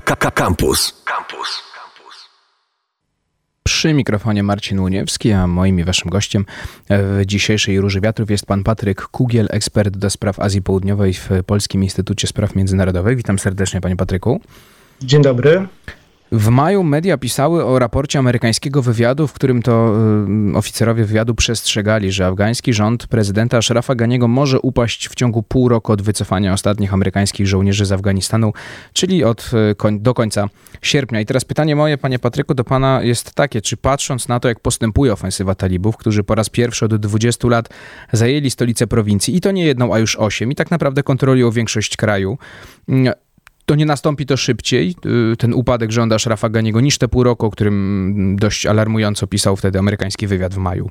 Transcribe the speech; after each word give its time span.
Campus. 0.00 1.02
Campus. 1.04 1.62
Przy 3.62 3.94
mikrofonie 3.94 4.42
Marcin 4.42 4.80
Łuniewski, 4.80 5.32
a 5.32 5.46
moim 5.46 5.80
i 5.80 5.84
waszym 5.84 6.10
gościem 6.10 6.44
w 6.90 7.22
dzisiejszej 7.26 7.80
Róży 7.80 8.00
Wiatrów 8.00 8.30
jest 8.30 8.46
pan 8.46 8.64
Patryk 8.64 9.02
Kugiel, 9.02 9.48
ekspert 9.50 9.96
do 9.96 10.10
spraw 10.10 10.40
Azji 10.40 10.62
Południowej 10.62 11.14
w 11.14 11.28
Polskim 11.46 11.84
Instytucie 11.84 12.26
Spraw 12.26 12.54
Międzynarodowych. 12.54 13.16
Witam 13.16 13.38
serdecznie, 13.38 13.80
panie 13.80 13.96
Patryku. 13.96 14.40
Dzień 15.02 15.22
dobry. 15.22 15.68
W 16.32 16.48
maju 16.48 16.84
media 16.84 17.18
pisały 17.18 17.64
o 17.64 17.78
raporcie 17.78 18.18
amerykańskiego 18.18 18.82
wywiadu, 18.82 19.26
w 19.26 19.32
którym 19.32 19.62
to 19.62 19.94
y, 20.52 20.56
oficerowie 20.56 21.04
wywiadu 21.04 21.34
przestrzegali, 21.34 22.12
że 22.12 22.26
afgański 22.26 22.72
rząd 22.72 23.06
prezydenta 23.06 23.56
Ashrafa 23.56 23.94
Ganiego 23.94 24.28
może 24.28 24.60
upaść 24.60 25.08
w 25.08 25.14
ciągu 25.14 25.42
pół 25.42 25.68
roku 25.68 25.92
od 25.92 26.02
wycofania 26.02 26.52
ostatnich 26.52 26.94
amerykańskich 26.94 27.46
żołnierzy 27.46 27.86
z 27.86 27.92
Afganistanu, 27.92 28.52
czyli 28.92 29.24
od, 29.24 29.50
y, 29.90 29.98
do 29.98 30.14
końca 30.14 30.48
sierpnia. 30.82 31.20
I 31.20 31.26
teraz 31.26 31.44
pytanie 31.44 31.76
moje, 31.76 31.98
panie 31.98 32.18
Patryku, 32.18 32.54
do 32.54 32.64
pana 32.64 33.02
jest 33.02 33.34
takie, 33.34 33.62
czy 33.62 33.76
patrząc 33.76 34.28
na 34.28 34.40
to, 34.40 34.48
jak 34.48 34.60
postępuje 34.60 35.12
ofensywa 35.12 35.54
talibów, 35.54 35.96
którzy 35.96 36.24
po 36.24 36.34
raz 36.34 36.48
pierwszy 36.48 36.84
od 36.84 36.96
20 36.96 37.48
lat 37.48 37.68
zajęli 38.12 38.50
stolicę 38.50 38.86
prowincji, 38.86 39.36
i 39.36 39.40
to 39.40 39.50
nie 39.50 39.64
jedną, 39.64 39.94
a 39.94 39.98
już 39.98 40.16
osiem, 40.16 40.52
i 40.52 40.54
tak 40.54 40.70
naprawdę 40.70 41.02
kontrolują 41.02 41.50
większość 41.50 41.96
kraju, 41.96 42.38
to 43.68 43.74
nie 43.74 43.86
nastąpi 43.86 44.26
to 44.26 44.36
szybciej, 44.36 44.94
y, 45.32 45.36
ten 45.36 45.54
upadek 45.54 45.92
żąda 45.92 46.18
Szrafa 46.18 46.48
Ganiego, 46.48 46.80
niż 46.80 46.98
te 46.98 47.08
pół 47.08 47.22
roku, 47.22 47.46
o 47.46 47.50
którym 47.50 48.36
dość 48.40 48.66
alarmująco 48.66 49.26
pisał 49.26 49.56
wtedy 49.56 49.78
amerykański 49.78 50.26
wywiad 50.26 50.54
w 50.54 50.58
maju? 50.58 50.90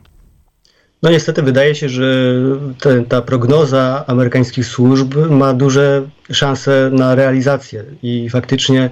No 1.04 1.10
niestety 1.10 1.44
wydaje 1.44 1.76
się, 1.76 1.90
że 1.90 2.34
te, 2.80 3.04
ta 3.04 3.22
prognoza 3.22 4.04
amerykańskich 4.08 4.66
służb 4.66 5.16
ma 5.30 5.54
duże 5.54 6.10
szanse 6.32 6.90
na 6.94 7.16
realizację 7.16 7.84
i 8.04 8.30
faktycznie 8.30 8.90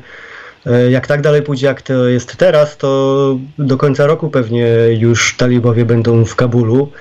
jak 0.90 1.08
tak 1.08 1.22
dalej 1.22 1.42
pójdzie, 1.42 1.68
jak 1.68 1.82
to 1.82 2.08
jest 2.08 2.36
teraz, 2.36 2.78
to 2.78 3.40
do 3.58 3.78
końca 3.78 4.08
roku 4.08 4.30
pewnie 4.30 4.67
już 4.98 5.38
talibowie 5.38 5.86
będą 5.86 6.26
w 6.26 6.36
Kabulu. 6.36 6.92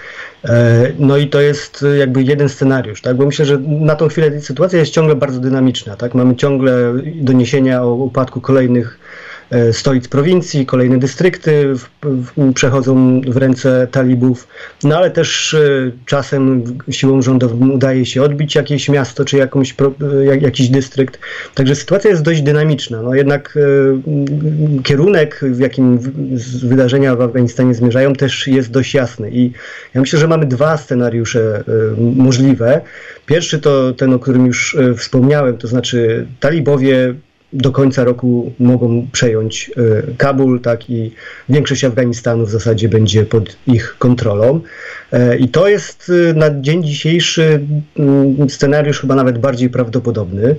E, 0.45 0.93
no 0.99 1.17
i 1.17 1.29
to 1.29 1.41
jest 1.41 1.85
jakby 1.99 2.23
jeden 2.23 2.49
scenariusz, 2.49 3.01
tak? 3.03 3.17
Bo 3.17 3.27
myślę, 3.27 3.45
że 3.45 3.59
na 3.59 3.97
tą 3.97 4.09
chwilę 4.09 4.41
sytuacja 4.41 4.79
jest 4.79 4.93
ciągle 4.93 5.15
bardzo 5.15 5.41
dynamiczna, 5.41 5.97
tak? 5.97 6.15
Mamy 6.15 6.37
ciągle 6.37 6.95
doniesienia 7.15 7.83
o 7.83 7.95
upadku 7.95 8.41
kolejnych 8.41 8.99
E, 8.99 9.24
stolic 9.73 10.09
prowincji, 10.09 10.67
kolejne 10.67 10.99
dystrykty 10.99 11.75
w, 11.75 11.89
w, 12.03 12.53
przechodzą 12.55 13.21
w 13.21 13.37
ręce 13.37 13.89
talibów, 13.91 14.49
no 14.83 14.97
ale 14.97 15.11
też 15.11 15.55
e, 15.55 15.91
czasem 16.07 16.65
siłą 16.91 17.23
rządową 17.23 17.71
udaje 17.71 18.07
się 18.07 18.23
odbić 18.23 18.55
jakieś 18.55 18.89
miasto 18.89 19.25
czy 19.25 19.37
jakąś, 19.37 19.75
e, 19.81 20.25
jak, 20.25 20.43
jakiś 20.43 20.69
dystrykt. 20.69 21.19
Także 21.55 21.75
sytuacja 21.75 22.11
jest 22.11 22.23
dość 22.23 22.43
dynamiczna. 22.43 23.03
No 23.03 23.15
jednak 23.15 23.59
kierunek, 24.83 25.41
w 25.43 25.59
jakim 25.59 25.99
wydarzenia 26.63 27.17
w 27.17 27.21
Afganistanie 27.21 27.75
zmierzają, 27.75 28.13
też 28.13 28.47
jest 28.47 28.71
dość 28.71 28.95
jasny. 28.95 29.31
I 29.31 29.53
ja 29.95 30.01
myślę, 30.01 30.19
że 30.19 30.29
mamy 30.29 30.47
dwa 30.47 30.77
scenariusze 30.77 31.65
możliwe. 31.99 32.81
Pierwszy 33.27 33.59
to 33.59 33.93
ten, 33.93 34.13
o 34.13 34.19
którym 34.19 34.47
już 34.47 34.77
wspomniałem, 34.97 35.59
to 35.59 35.69
znaczy 35.69 36.27
talibowie 36.41 37.15
do 37.55 37.73
końca 37.73 38.05
roku 38.05 38.53
mogą 38.59 39.07
przejąć 39.13 39.71
e, 39.77 40.15
Kabul, 40.17 40.61
tak 40.61 40.91
i 40.91 41.13
większość 41.49 41.85
Afganistanu 41.85 42.47
w 42.47 42.51
zasadzie 42.51 42.89
będzie 42.89 43.25
pod 43.25 43.57
ich 43.67 43.97
kontrolą. 43.99 44.61
E, 45.13 45.37
I 45.37 45.49
to 45.49 45.69
jest 45.69 46.13
e, 46.31 46.35
na 46.35 46.61
dzień 46.61 46.85
dzisiejszy 46.85 47.61
mm, 47.99 48.51
scenariusz 48.51 49.01
chyba 49.01 49.15
nawet 49.15 49.39
bardziej 49.39 49.71
prawdopodobny. 49.71 50.57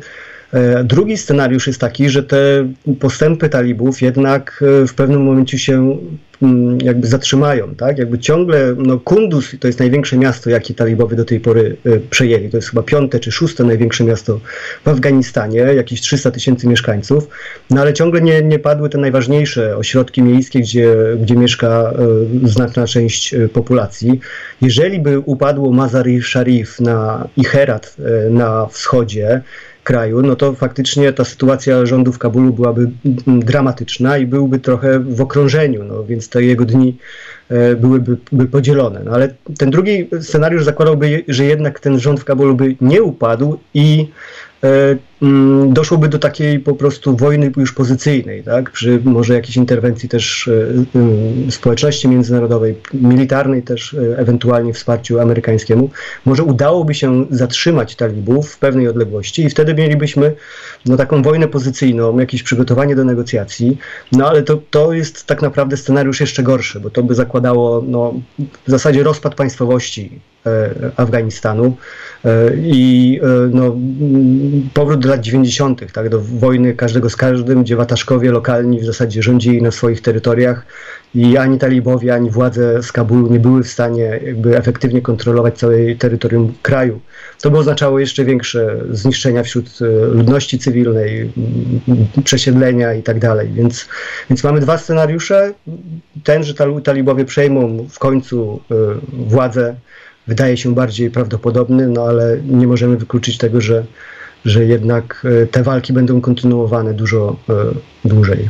Drugi 0.83 1.17
scenariusz 1.17 1.67
jest 1.67 1.79
taki, 1.79 2.09
że 2.09 2.23
te 2.23 2.67
postępy 2.99 3.49
talibów 3.49 4.01
jednak 4.01 4.63
w 4.87 4.93
pewnym 4.93 5.23
momencie 5.23 5.59
się 5.59 5.97
Mm, 6.41 6.77
jakby 6.81 7.07
zatrzymają, 7.07 7.75
tak? 7.75 7.97
Jakby 7.97 8.19
ciągle, 8.19 8.75
no 8.77 8.99
Kunduz 8.99 9.55
to 9.59 9.67
jest 9.67 9.79
największe 9.79 10.17
miasto, 10.17 10.49
jakie 10.49 10.73
talibowie 10.73 11.15
do 11.15 11.25
tej 11.25 11.39
pory 11.39 11.77
y, 11.85 12.01
przejęli. 12.09 12.49
To 12.49 12.57
jest 12.57 12.69
chyba 12.69 12.83
piąte 12.83 13.19
czy 13.19 13.31
szóste 13.31 13.63
największe 13.63 14.03
miasto 14.03 14.39
w 14.85 14.87
Afganistanie, 14.87 15.59
jakieś 15.59 16.01
300 16.01 16.31
tysięcy 16.31 16.67
mieszkańców, 16.67 17.27
no 17.69 17.81
ale 17.81 17.93
ciągle 17.93 18.21
nie, 18.21 18.41
nie 18.41 18.59
padły 18.59 18.89
te 18.89 18.97
najważniejsze 18.97 19.77
ośrodki 19.77 20.21
miejskie, 20.21 20.59
gdzie, 20.59 20.95
gdzie 21.21 21.35
mieszka 21.35 21.93
znaczna 22.43 22.87
część 22.87 23.35
populacji. 23.53 24.19
Jeżeli 24.61 24.99
by 24.99 25.19
upadło 25.19 25.71
Mazar-i 25.71 26.21
Sharif 26.21 26.79
na, 26.79 27.27
i 27.37 27.43
Herat 27.43 27.95
na 28.29 28.67
wschodzie, 28.67 29.41
kraju, 29.85 30.21
no 30.21 30.35
to 30.35 30.53
faktycznie 30.53 31.13
ta 31.13 31.25
sytuacja 31.25 31.85
rządu 31.85 32.11
w 32.11 32.19
Kabulu 32.19 32.53
byłaby 32.53 32.91
dramatyczna 33.27 34.17
i 34.17 34.25
byłby 34.27 34.59
trochę 34.59 34.99
w 34.99 35.21
okrążeniu, 35.21 35.83
no 35.83 36.03
więc 36.03 36.29
te 36.29 36.43
jego 36.43 36.65
dni 36.65 36.97
byłyby 37.77 38.17
by 38.31 38.45
podzielone. 38.45 39.01
No 39.05 39.11
ale 39.11 39.33
ten 39.57 39.69
drugi 39.69 40.09
scenariusz 40.21 40.63
zakładałby, 40.63 41.23
że 41.27 41.45
jednak 41.45 41.79
ten 41.79 41.99
rząd 41.99 42.19
w 42.19 42.25
Kabulu 42.25 42.55
by 42.55 42.75
nie 42.81 43.03
upadł 43.03 43.59
i 43.73 44.07
E, 44.65 44.97
mm, 45.21 45.73
doszłoby 45.73 46.07
do 46.07 46.19
takiej 46.19 46.59
po 46.59 46.73
prostu 46.73 47.15
wojny 47.15 47.51
już 47.57 47.73
pozycyjnej, 47.73 48.43
tak? 48.43 48.71
przy 48.71 48.99
może 49.03 49.33
jakiejś 49.33 49.57
interwencji 49.57 50.09
też 50.09 50.49
e, 51.47 51.51
społeczności 51.51 52.07
międzynarodowej, 52.07 52.75
militarnej 52.93 53.63
też, 53.63 53.93
e, 53.93 54.17
ewentualnie 54.17 54.73
wsparciu 54.73 55.19
amerykańskiemu. 55.19 55.89
Może 56.25 56.43
udałoby 56.43 56.93
się 56.93 57.25
zatrzymać 57.29 57.95
talibów 57.95 58.51
w 58.51 58.59
pewnej 58.59 58.87
odległości 58.87 59.43
i 59.43 59.49
wtedy 59.49 59.73
mielibyśmy 59.73 60.35
no, 60.85 60.97
taką 60.97 61.21
wojnę 61.21 61.47
pozycyjną, 61.47 62.19
jakieś 62.19 62.43
przygotowanie 62.43 62.95
do 62.95 63.03
negocjacji, 63.03 63.77
no 64.11 64.29
ale 64.29 64.43
to, 64.43 64.59
to 64.69 64.93
jest 64.93 65.25
tak 65.25 65.41
naprawdę 65.41 65.77
scenariusz 65.77 66.19
jeszcze 66.19 66.43
gorszy, 66.43 66.79
bo 66.79 66.89
to 66.89 67.03
by 67.03 67.15
zakładało 67.15 67.34
no, 67.87 68.13
w 68.67 68.71
zasadzie 68.71 69.03
rozpad 69.03 69.35
państwowości 69.35 70.19
Afganistanu 70.95 71.77
i 72.55 73.19
no, 73.51 73.75
powrót 74.73 74.99
do 74.99 75.09
lat 75.09 75.21
90., 75.21 75.91
tak, 75.93 76.09
do 76.09 76.21
wojny 76.21 76.73
każdego 76.73 77.09
z 77.09 77.15
każdym, 77.15 77.63
gdzie 77.63 77.75
wataszkowie 77.75 78.31
lokalni 78.31 78.79
w 78.79 78.85
zasadzie 78.85 79.23
rządzili 79.23 79.61
na 79.61 79.71
swoich 79.71 80.01
terytoriach 80.01 80.65
i 81.15 81.37
ani 81.37 81.57
talibowie, 81.57 82.13
ani 82.13 82.29
władze 82.29 82.83
z 82.83 82.91
Kabulu 82.91 83.31
nie 83.31 83.39
były 83.39 83.63
w 83.63 83.67
stanie 83.67 84.19
jakby 84.25 84.57
efektywnie 84.57 85.01
kontrolować 85.01 85.57
całej 85.57 85.97
terytorium 85.97 86.53
kraju. 86.61 86.99
To 87.41 87.51
by 87.51 87.57
oznaczało 87.57 87.99
jeszcze 87.99 88.25
większe 88.25 88.77
zniszczenia 88.91 89.43
wśród 89.43 89.79
e, 89.81 89.85
ludności 90.05 90.59
cywilnej, 90.59 91.31
przesiedlenia 92.23 92.93
i 92.93 93.03
tak 93.03 93.19
dalej. 93.19 93.49
Więc, 93.53 93.87
więc 94.29 94.43
mamy 94.43 94.59
dwa 94.59 94.77
scenariusze. 94.77 95.53
Ten, 96.25 96.43
że 96.43 96.53
talibowie 96.83 97.25
przejmą 97.25 97.87
w 97.89 97.99
końcu 97.99 98.59
e, 98.71 98.75
władzę, 99.27 99.75
wydaje 100.27 100.57
się 100.57 100.75
bardziej 100.75 101.11
prawdopodobny, 101.11 101.87
no 101.87 102.03
ale 102.03 102.37
nie 102.45 102.67
możemy 102.67 102.97
wykluczyć 102.97 103.37
tego, 103.37 103.61
że 103.61 103.83
że 104.45 104.65
jednak 104.65 105.27
e, 105.43 105.47
te 105.47 105.63
walki 105.63 105.93
będą 105.93 106.21
kontynuowane 106.21 106.93
dużo 106.93 107.35
e, 107.49 107.53
dłużej. 108.05 108.49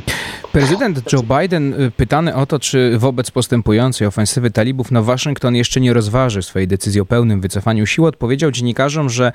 Prezydent 0.55 1.13
Joe 1.13 1.23
Biden 1.23 1.73
y, 1.81 1.91
pytany 1.91 2.35
o 2.35 2.45
to, 2.45 2.59
czy 2.59 2.97
wobec 2.97 3.31
postępującej 3.31 4.07
ofensywy 4.07 4.51
talibów 4.51 4.91
na 4.91 5.01
Waszyngton 5.01 5.55
jeszcze 5.55 5.81
nie 5.81 5.93
rozważy 5.93 6.41
swojej 6.41 6.67
decyzji 6.67 7.01
o 7.01 7.05
pełnym 7.05 7.41
wycofaniu 7.41 7.85
sił, 7.85 8.05
odpowiedział 8.05 8.51
dziennikarzom, 8.51 9.09
że 9.09 9.31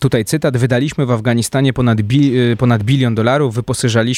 tutaj 0.00 0.24
cytat, 0.24 0.56
wydaliśmy 0.56 1.06
w 1.06 1.10
Afganistanie 1.10 1.72
ponad, 1.72 2.02
bi, 2.02 2.38
y, 2.38 2.56
ponad 2.56 2.82
bilion 2.82 3.14
dolarów, 3.14 3.54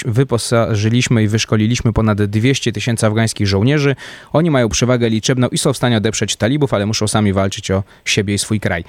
wyposażyliśmy, 0.05 1.23
i 1.23 1.29
wyszkoliliśmy 1.29 1.93
ponad 1.93 2.23
200 2.23 2.73
tysięcy 2.73 3.07
afgańskich 3.07 3.47
żołnierzy. 3.47 3.97
Oni 4.33 4.51
mają 4.51 4.69
przewagę 4.69 5.09
liczebną 5.09 5.49
i 5.49 5.59
są 5.59 5.73
w 5.73 5.77
stanie 5.77 5.97
odeprzeć 5.97 6.37
talibów, 6.37 6.75
ale 6.75 6.87
muszą 6.87 7.09
sami 7.09 7.33
walczyć 7.33 7.71
o 7.71 7.83
siebie 8.05 8.35
i 8.35 8.39
swój 8.39 8.61
kraj. 8.61 8.85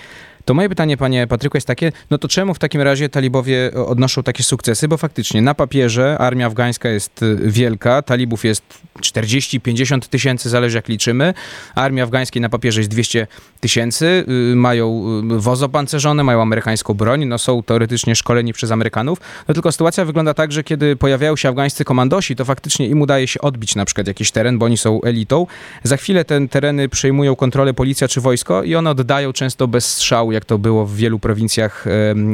To 0.46 0.54
moje 0.54 0.70
pytanie, 0.70 0.98
panie 0.98 1.28
Patryku, 1.28 1.58
jest 1.58 1.68
takie, 1.68 1.92
no 2.10 2.18
to 2.18 2.28
czemu 2.28 2.54
w 2.54 2.60
takim 2.60 2.82
razie 2.82 3.10
talibowie 3.10 3.72
odnoszą 3.86 4.24
takie 4.24 4.44
sukcesy? 4.44 4.88
Bo 4.88 4.98
faktycznie 4.98 5.42
na 5.42 5.54
papierze 5.54 6.18
armia 6.18 6.48
afgańska 6.48 6.90
jest 6.90 7.21
y, 7.24 7.38
wielka, 7.42 8.02
talibów 8.02 8.46
jest 8.46 8.64
40-50 9.02 10.00
tysięcy, 10.00 10.50
zależy 10.50 10.78
jak 10.78 10.88
liczymy. 10.88 11.34
Armia 11.76 12.04
afgańskiej 12.04 12.42
na 12.42 12.50
papierze 12.50 12.80
jest 12.80 12.90
200 12.90 13.28
tysięcy, 13.60 14.26
y, 14.52 14.56
mają 14.56 15.04
y, 15.36 15.40
wozy 15.40 15.66
opancerzone, 15.66 16.24
mają 16.24 16.42
amerykańską 16.42 16.94
broń, 16.94 17.26
no 17.26 17.38
są 17.38 17.64
teoretycznie 17.64 18.16
szkoleni 18.16 18.54
przez 18.54 18.72
Amerykanów. 18.72 19.20
No 19.48 19.54
tylko 19.54 19.72
sytuacja 19.72 20.06
wygląda 20.06 20.34
tak, 20.34 20.52
że 20.52 20.64
kiedy 20.64 20.96
pojawiają 20.96 21.36
się 21.36 21.50
afgańscy 21.50 21.86
komandosi, 21.86 22.36
to 22.36 22.46
faktycznie 22.46 22.88
im 22.88 23.02
udaje 23.02 23.28
się 23.28 23.42
odbić 23.42 23.76
na 23.76 23.86
przykład 23.86 24.08
jakiś 24.08 24.32
teren, 24.32 24.58
bo 24.58 24.66
oni 24.66 24.78
są 24.78 25.02
elitą. 25.02 25.48
Za 25.84 25.98
chwilę 25.98 26.26
te 26.26 26.48
tereny 26.48 26.90
przejmują 26.90 27.36
kontrolę 27.36 27.74
policja 27.74 28.08
czy 28.08 28.22
wojsko 28.22 28.64
i 28.64 28.76
one 28.76 28.90
oddają 28.90 29.34
często 29.34 29.68
bez 29.68 29.86
strzału, 29.86 30.32
jak 30.32 30.46
to 30.46 30.58
było 30.58 30.86
w 30.86 30.96
wielu 30.96 31.20
prowincjach, 31.20 31.86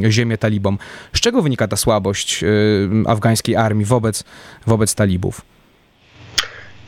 ziemię 0.10 0.38
talibom. 0.38 0.78
Z 1.14 1.20
czego 1.20 1.42
wynika 1.42 1.68
ta 1.68 1.78
słabość 1.78 2.44
afgańskiej 3.06 3.56
armii 3.56 3.86
wobec, 3.86 4.24
wobec 4.68 4.77
talibów? 4.96 5.42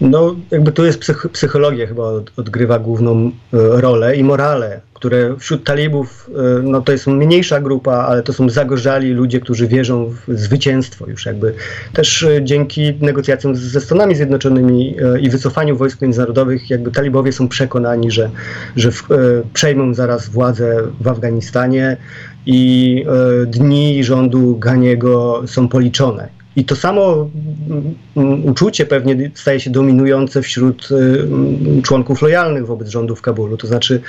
No, 0.02 0.36
jakby 0.52 0.72
tu 0.72 0.86
jest 0.86 1.00
psych 1.00 1.28
psychologia 1.32 1.88
chyba 1.88 2.04
odgrywa 2.38 2.80
główną 2.80 3.26
e, 3.26 3.32
rolę 3.54 4.16
i 4.16 4.24
morale, 4.24 4.82
które 4.94 5.36
wśród 5.40 5.64
talibów, 5.64 6.30
e, 6.30 6.62
no 6.64 6.82
to 6.82 6.92
jest 6.92 7.08
mniejsza 7.08 7.62
grupa, 7.62 7.94
ale 7.94 8.24
to 8.24 8.34
są 8.34 8.50
zagorzali 8.50 9.12
ludzie, 9.12 9.40
którzy 9.40 9.68
wierzą 9.68 10.14
w 10.28 10.40
zwycięstwo 10.40 11.08
już 11.08 11.26
jakby. 11.26 11.54
Też 11.94 12.24
e, 12.24 12.44
dzięki 12.44 12.94
negocjacjom 13.02 13.56
ze 13.56 13.82
Stanami 13.82 14.16
Zjednoczonymi 14.16 14.96
i 15.22 15.30
wycofaniu 15.30 15.78
wojsk 15.78 16.02
międzynarodowych, 16.02 16.70
jakby 16.70 16.92
talibowie 16.92 17.32
są 17.32 17.48
przekonani, 17.48 18.12
że, 18.12 18.30
że 18.76 18.92
w, 18.92 19.08
przejmą 19.54 19.94
zaraz 19.94 20.30
władzę 20.30 20.84
w 21.02 21.08
Afganistanie 21.08 21.98
i 22.46 23.06
dni 23.48 24.04
rządu 24.04 24.58
Ganiego 24.58 25.44
są 25.46 25.68
policzone 25.68 26.39
i 26.56 26.66
to 26.66 26.76
samo 26.76 27.30
mm, 27.70 27.96
mm, 28.18 28.46
uczucie 28.46 28.86
pewnie 28.86 29.32
staje 29.36 29.60
się 29.60 29.70
dominujące 29.70 30.42
wśród 30.42 30.90
y, 30.92 31.82
członków 31.82 32.22
lojalnych 32.22 32.66
wobec 32.66 32.88
rządu 32.88 33.16
w 33.16 33.22
Kabulu. 33.22 33.58
To 33.58 33.68
znaczy, 33.68 34.02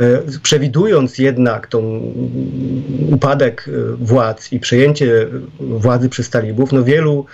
y, 0.00 0.40
przewidując 0.42 1.18
jednak 1.18 1.66
tą 1.66 1.78
mm, 1.78 3.14
upadek 3.14 3.68
y, 3.68 3.96
władz 3.96 4.52
i 4.52 4.60
przejęcie 4.60 5.26
władzy 5.60 6.08
przez 6.08 6.30
talibów, 6.30 6.72
no 6.72 6.84
wielu 6.84 7.26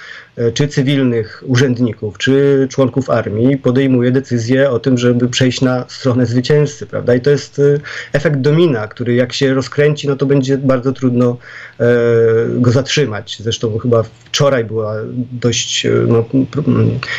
czy 0.54 0.68
cywilnych 0.68 1.44
urzędników, 1.46 2.18
czy 2.18 2.66
członków 2.70 3.10
armii 3.10 3.56
podejmuje 3.56 4.10
decyzję 4.10 4.70
o 4.70 4.78
tym, 4.78 4.98
żeby 4.98 5.28
przejść 5.28 5.60
na 5.60 5.84
stronę 5.88 6.26
zwycięzcy, 6.26 6.86
prawda? 6.86 7.14
I 7.14 7.20
to 7.20 7.30
jest 7.30 7.58
e, 7.58 7.62
efekt 8.12 8.40
domina, 8.40 8.88
który 8.88 9.14
jak 9.14 9.32
się 9.32 9.54
rozkręci, 9.54 10.08
no 10.08 10.16
to 10.16 10.26
będzie 10.26 10.58
bardzo 10.58 10.92
trudno 10.92 11.36
e, 11.80 11.86
go 12.48 12.70
zatrzymać. 12.70 13.36
Zresztą 13.40 13.78
chyba 13.78 14.02
wczoraj 14.24 14.64
była 14.64 14.94
dość 15.32 15.86
no, 16.08 16.24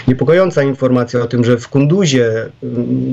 niepokojąca 0.08 0.64
informacja 0.64 1.22
o 1.22 1.28
tym, 1.28 1.44
że 1.44 1.58
w 1.58 1.68
Kunduzie 1.68 2.50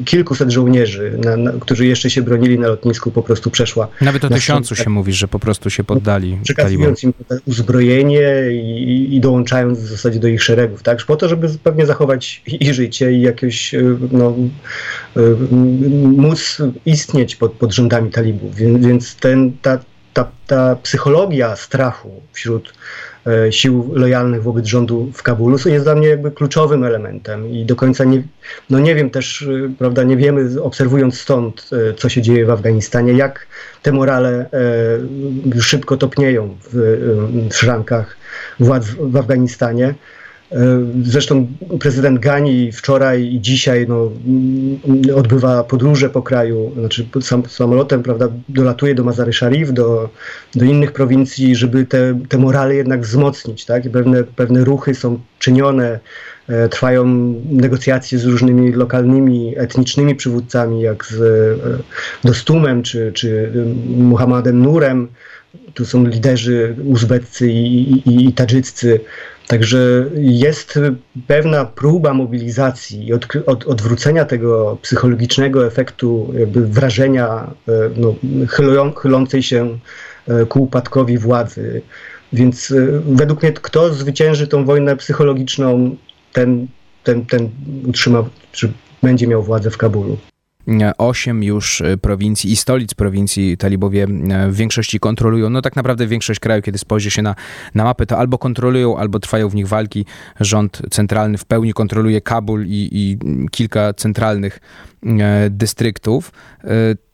kilkuset 0.05 0.51
żołnierzy, 0.51 1.19
na, 1.25 1.37
na, 1.37 1.53
którzy 1.61 1.87
jeszcze 1.87 2.11
się 2.11 2.23
bronili 2.23 2.59
na 2.59 2.69
lotnisku, 2.69 3.11
po 3.11 3.23
prostu 3.23 3.51
przeszła. 3.51 3.89
Nawet 4.01 4.25
o 4.25 4.29
tysiącu 4.29 4.77
się 4.77 4.91
mówi, 4.91 5.13
że 5.13 5.29
po 5.29 5.39
prostu 5.39 5.71
się 5.71 5.85
poddali. 5.85 6.39
Przekazując 6.43 7.05
im 7.05 7.13
uzbrojenie 7.47 8.33
i, 8.53 9.17
i 9.17 9.21
dołączając 9.21 9.79
zasadzie 9.99 10.21
do 10.21 10.29
ich 10.29 10.43
szeregów, 10.43 10.83
tak? 10.83 11.05
Po 11.05 11.17
to, 11.17 11.29
żeby 11.29 11.49
pewnie 11.63 11.87
zachować 11.87 12.43
i 12.47 12.75
życie 12.75 13.13
i 13.13 13.21
jakieś, 13.21 13.75
e, 13.75 13.83
no, 14.13 14.35
e, 15.17 15.21
móc 16.17 16.63
istnieć 16.87 17.37
pod, 17.37 17.53
pod 17.53 17.73
rządami 17.75 18.11
talibów. 18.11 18.55
Więc 18.57 19.17
ten, 19.17 19.53
ta, 19.63 19.79
ta, 20.13 20.31
ta 20.47 20.77
psychologia 20.77 21.57
strachu 21.57 22.23
wśród 22.33 22.73
sił 23.51 23.91
lojalnych 23.93 24.43
wobec 24.43 24.67
rządu 24.67 25.11
w 25.15 25.23
Kabulu 25.23 25.57
jest 25.67 25.85
dla 25.85 25.95
mnie 25.95 26.09
jakby 26.09 26.31
kluczowym 26.31 26.85
elementem 26.85 27.51
i 27.51 27.65
do 27.65 27.77
końca 27.77 28.05
nie, 28.05 28.23
no 28.71 28.79
nie 28.79 28.95
wiem 28.95 29.11
też, 29.11 29.49
prawda, 29.79 30.03
nie 30.03 30.17
wiemy, 30.17 30.63
obserwując 30.63 31.21
stąd, 31.21 31.71
co 31.97 32.09
się 32.09 32.23
dzieje 32.23 32.47
w 32.47 32.51
Afganistanie, 32.51 33.13
jak 33.13 33.47
te 33.83 33.93
morale 33.93 34.51
szybko 35.61 35.97
topnieją 35.97 36.57
w, 36.63 36.69
w 37.51 37.55
szrankach 37.55 38.17
władz 38.61 38.87
w 38.87 39.17
Afganistanie. 39.17 39.95
E, 40.53 40.57
zresztą 41.03 41.47
prezydent 41.81 42.21
Gani 42.21 42.73
wczoraj 42.73 43.25
i 43.25 43.41
dzisiaj 43.41 43.87
no, 43.89 44.11
odbywa 45.15 45.65
podróże 45.65 46.11
po 46.11 46.23
kraju, 46.23 46.73
znaczy 46.79 47.09
sam, 47.21 47.43
samolotem 47.49 48.03
prawda, 48.03 48.29
dolatuje 48.49 48.95
do 48.95 49.05
Mazary 49.05 49.33
Sharif, 49.33 49.73
do, 49.73 50.11
do 50.55 50.65
innych 50.65 50.93
prowincji, 50.93 51.57
żeby 51.57 51.87
te, 51.87 52.21
te 52.29 52.39
morale 52.39 52.75
jednak 52.75 53.01
wzmocnić. 53.01 53.65
Tak? 53.65 53.91
Pewne, 53.91 54.25
pewne 54.25 54.65
ruchy 54.65 54.95
są 54.95 55.21
czynione, 55.39 56.01
e, 56.49 56.69
trwają 56.69 57.05
negocjacje 57.51 58.19
z 58.19 58.25
różnymi 58.25 58.73
lokalnymi, 58.73 59.55
etnicznymi 59.59 60.15
przywódcami, 60.15 60.81
jak 60.81 61.05
z 61.05 61.21
e, 61.21 61.79
Dostumem 62.25 62.83
czy, 62.83 63.13
czy 63.13 63.53
Muhammadem 63.87 64.63
Nurem 64.63 65.09
tu 65.75 65.85
są 65.85 66.07
liderzy 66.07 66.77
uzbeccy 66.85 67.51
i, 67.51 67.93
i, 67.93 68.29
i 68.29 68.33
tadżyccy. 68.33 69.01
Także 69.49 70.11
jest 70.15 70.79
pewna 71.27 71.65
próba 71.65 72.15
mobilizacji 72.15 73.07
i 73.07 73.13
od, 73.13 73.27
od, 73.47 73.67
odwrócenia 73.67 74.25
tego 74.25 74.79
psychologicznego 74.83 75.67
efektu 75.67 76.33
jakby 76.39 76.67
wrażenia 76.67 77.51
e, 77.69 77.73
no, 77.97 78.15
chylą, 78.49 78.93
chylącej 78.93 79.43
się 79.43 79.79
e, 80.29 80.47
ku 80.47 80.63
upadkowi 80.63 81.19
władzy. 81.19 81.83
Więc 82.33 82.71
e, 82.71 82.75
według 83.07 83.43
mnie 83.43 83.53
kto 83.53 83.95
zwycięży 83.95 84.47
tą 84.47 84.65
wojnę 84.65 84.97
psychologiczną, 84.97 85.97
ten, 86.33 86.67
ten, 87.05 87.27
ten 87.27 87.51
utrzyma, 87.87 88.25
czy 88.53 88.73
będzie 89.03 89.27
miał 89.27 89.43
władzę 89.43 89.71
w 89.71 89.77
Kabulu 89.77 90.19
osiem 90.99 91.43
już 91.43 91.81
e, 91.81 91.97
prowincji 91.97 92.53
i 92.53 92.57
stolic 92.57 92.95
prowincji 92.95 93.57
talibowie 93.57 94.05
e, 94.05 94.49
w 94.51 94.57
większości 94.57 95.01
kontrolują. 95.01 95.51
No 95.51 95.63
tak 95.63 95.77
naprawdę 95.77 96.07
większość 96.07 96.41
kraju, 96.41 96.63
kiedy 96.63 96.79
spojrzy 96.79 97.11
się 97.11 97.23
na, 97.23 97.35
na 97.75 97.85
mapę, 97.85 98.07
to 98.07 98.19
albo 98.19 98.39
kontrolują, 98.39 98.99
albo 98.99 99.19
trwają 99.19 99.49
w 99.49 99.55
nich 99.55 99.69
walki. 99.69 100.07
Rząd 100.41 100.83
centralny 100.91 101.39
w 101.39 101.45
pełni 101.45 101.73
kontroluje 101.73 102.21
Kabul 102.21 102.67
i, 102.67 102.89
i 102.93 103.19
kilka 103.51 103.95
centralnych 103.95 104.61
E, 105.07 105.51
dystryktów. 105.51 106.33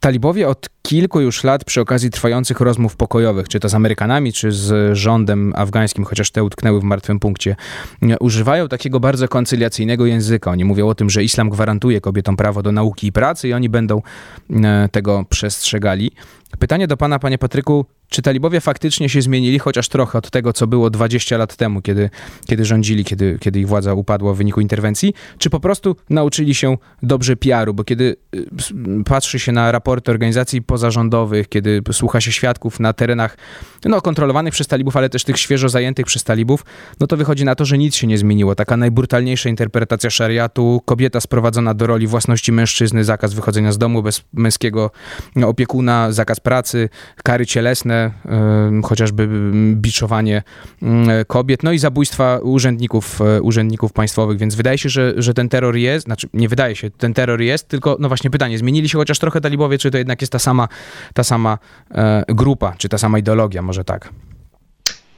Talibowie 0.01 0.49
od 0.49 0.69
kilku 0.89 1.21
już 1.21 1.45
lat 1.45 1.65
przy 1.65 1.81
okazji 1.81 2.11
trwających 2.11 2.61
rozmów 2.61 2.97
pokojowych, 2.97 3.49
czy 3.49 3.61
to 3.61 3.69
z 3.69 3.75
Amerykanami, 3.75 4.33
czy 4.33 4.53
z 4.53 4.97
rządem 4.97 5.53
afgańskim, 5.57 6.05
chociaż 6.05 6.31
te 6.31 6.45
utknęły 6.45 6.81
w 6.81 6.85
martwym 6.85 7.21
punkcie, 7.21 7.57
e, 8.03 8.19
używają 8.19 8.69
takiego 8.69 9.01
bardzo 9.01 9.29
koncyliacyjnego 9.29 10.07
języka. 10.07 10.51
Oni 10.51 10.65
mówią 10.65 10.89
o 10.89 10.95
tym, 10.95 11.11
że 11.11 11.25
islam 11.25 11.51
gwarantuje 11.51 12.01
kobietom 12.01 12.37
prawo 12.37 12.63
do 12.63 12.73
nauki 12.73 13.07
i 13.07 13.13
pracy 13.13 13.49
i 13.49 13.53
oni 13.53 13.69
będą 13.69 14.03
tego 14.93 15.25
przestrzegali. 15.29 16.11
Pytanie 16.59 16.87
do 16.87 16.97
pana, 16.97 17.19
panie 17.19 17.39
Patryku, 17.39 17.87
czy 18.09 18.23
talibowie 18.23 18.61
faktycznie 18.61 19.09
się 19.09 19.23
zmienili, 19.23 19.59
chociaż 19.59 19.89
trochę 19.89 20.19
od 20.19 20.31
tego, 20.31 20.53
co 20.53 20.67
było 20.67 20.91
20 20.91 21.37
lat 21.37 21.57
temu, 21.57 21.83
kiedy, 21.83 22.11
kiedy 22.47 22.65
rządzili, 22.65 23.05
kiedy, 23.05 23.39
kiedy 23.41 23.61
ich 23.61 23.69
władza 23.69 23.95
upadła 23.95 24.35
w 24.35 24.37
wyniku 24.37 24.61
interwencji, 24.61 25.15
czy 25.39 25.51
po 25.51 25.61
prostu 25.61 25.97
nauczyli 26.11 26.55
się 26.55 26.77
dobrze 27.03 27.37
PR-u? 27.37 27.75
Bo 27.75 27.85
kiedy 27.85 28.17
y, 28.35 28.47
patrzy 29.05 29.39
się 29.39 29.53
na 29.53 29.73
raporty 29.73 30.11
organizacji 30.11 30.63
pozarządowych, 30.63 31.49
kiedy 31.49 31.83
słucha 31.93 32.21
się 32.21 32.33
świadków 32.33 32.81
na 32.81 32.93
terenach 32.93 33.37
no, 33.85 34.01
kontrolowanych 34.01 34.53
przez 34.53 34.67
talibów, 34.67 34.97
ale 34.97 35.09
też 35.09 35.25
tych 35.25 35.39
świeżo 35.39 35.69
zajętych 35.69 36.07
przez 36.07 36.25
talibów, 36.25 36.65
no 37.01 37.07
to 37.07 37.17
wychodzi 37.17 37.45
na 37.45 37.55
to, 37.55 37.65
że 37.65 37.79
nic 37.79 37.95
się 37.95 38.07
nie 38.07 38.19
zmieniło. 38.19 38.55
Taka 38.55 38.77
najbrutalniejsza 38.77 39.49
interpretacja 39.49 40.11
szariatu, 40.11 40.83
kobieta 40.85 41.21
sprowadzona 41.21 41.75
do 41.75 41.87
roli 41.87 42.07
własności 42.07 42.53
mężczyzny, 42.53 43.05
zakaz 43.05 43.35
wychodzenia 43.35 43.73
z 43.73 43.79
domu 43.79 44.03
bez 44.03 44.23
męskiego 44.33 44.91
opiekuna, 45.45 46.13
zakaz 46.13 46.41
pracy, 46.45 46.89
kary 47.23 47.47
cielesne, 47.47 48.11
chociażby 48.85 49.29
biczowanie 49.75 50.43
kobiet, 51.27 51.63
no 51.63 51.73
i 51.73 51.79
zabójstwa 51.79 52.39
urzędników, 52.39 53.21
e, 53.21 53.43
urzędników 53.43 53.93
państwowych, 53.93 54.39
więc 54.39 54.55
wydaje 54.55 54.79
się, 54.79 54.89
że, 54.89 55.15
że 55.17 55.35
ten 55.35 55.49
terror 55.49 55.77
jest, 55.77 56.07
znaczy 56.07 56.29
nie 56.35 56.49
wydaje 56.49 56.77
się, 56.77 56.91
ten 56.91 57.15
terror 57.15 57.41
jest, 57.41 57.69
tylko 57.69 57.97
no 58.01 58.09
właśnie 58.09 58.31
pytanie, 58.31 58.59
zmienili 58.59 58.89
się 58.89 58.99
chociaż 58.99 59.19
trochę 59.19 59.41
talibowie, 59.41 59.79
czy 59.79 59.91
to 59.91 59.99
jednak 59.99 60.21
jest 60.23 60.33
ta 60.33 60.39
sama, 60.39 60.69
ta 61.15 61.25
sama 61.25 61.59
e, 61.91 62.25
grupa, 62.29 62.75
czy 62.79 62.89
ta 62.89 62.99
sama 62.99 63.19
ideologia, 63.19 63.63
może 63.63 63.85
tak? 63.85 64.11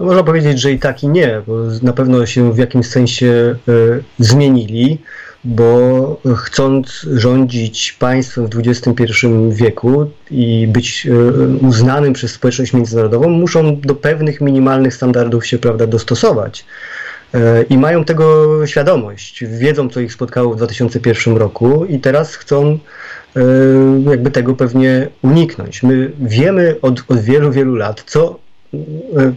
No 0.00 0.06
można 0.06 0.22
powiedzieć, 0.22 0.60
że 0.60 0.72
i 0.72 0.78
tak 0.78 1.02
i 1.02 1.08
nie, 1.08 1.42
bo 1.46 1.54
na 1.82 1.92
pewno 1.92 2.26
się 2.26 2.52
w 2.52 2.58
jakimś 2.58 2.86
sensie 2.86 3.56
y, 3.68 4.04
zmienili 4.18 4.98
bo 5.46 6.20
chcąc 6.36 7.06
rządzić 7.12 7.92
państwem 7.92 8.46
w 8.46 8.58
XXI 8.58 9.26
wieku 9.50 10.10
i 10.30 10.68
być 10.68 11.06
e, 11.06 11.66
uznanym 11.66 12.12
przez 12.12 12.32
społeczność 12.32 12.72
międzynarodową, 12.72 13.28
muszą 13.28 13.80
do 13.80 13.94
pewnych 13.94 14.40
minimalnych 14.40 14.94
standardów 14.94 15.46
się 15.46 15.58
prawda, 15.58 15.86
dostosować. 15.86 16.64
E, 17.34 17.62
I 17.62 17.78
mają 17.78 18.04
tego 18.04 18.66
świadomość, 18.66 19.44
wiedzą, 19.44 19.88
co 19.88 20.00
ich 20.00 20.12
spotkało 20.12 20.54
w 20.54 20.56
2001 20.56 21.36
roku, 21.36 21.84
i 21.84 22.00
teraz 22.00 22.34
chcą 22.34 22.78
e, 23.36 23.40
jakby 24.10 24.30
tego 24.30 24.54
pewnie 24.54 25.08
uniknąć. 25.22 25.82
My 25.82 26.12
wiemy 26.20 26.76
od, 26.82 27.02
od 27.08 27.20
wielu, 27.20 27.52
wielu 27.52 27.74
lat, 27.74 28.04
co 28.06 28.45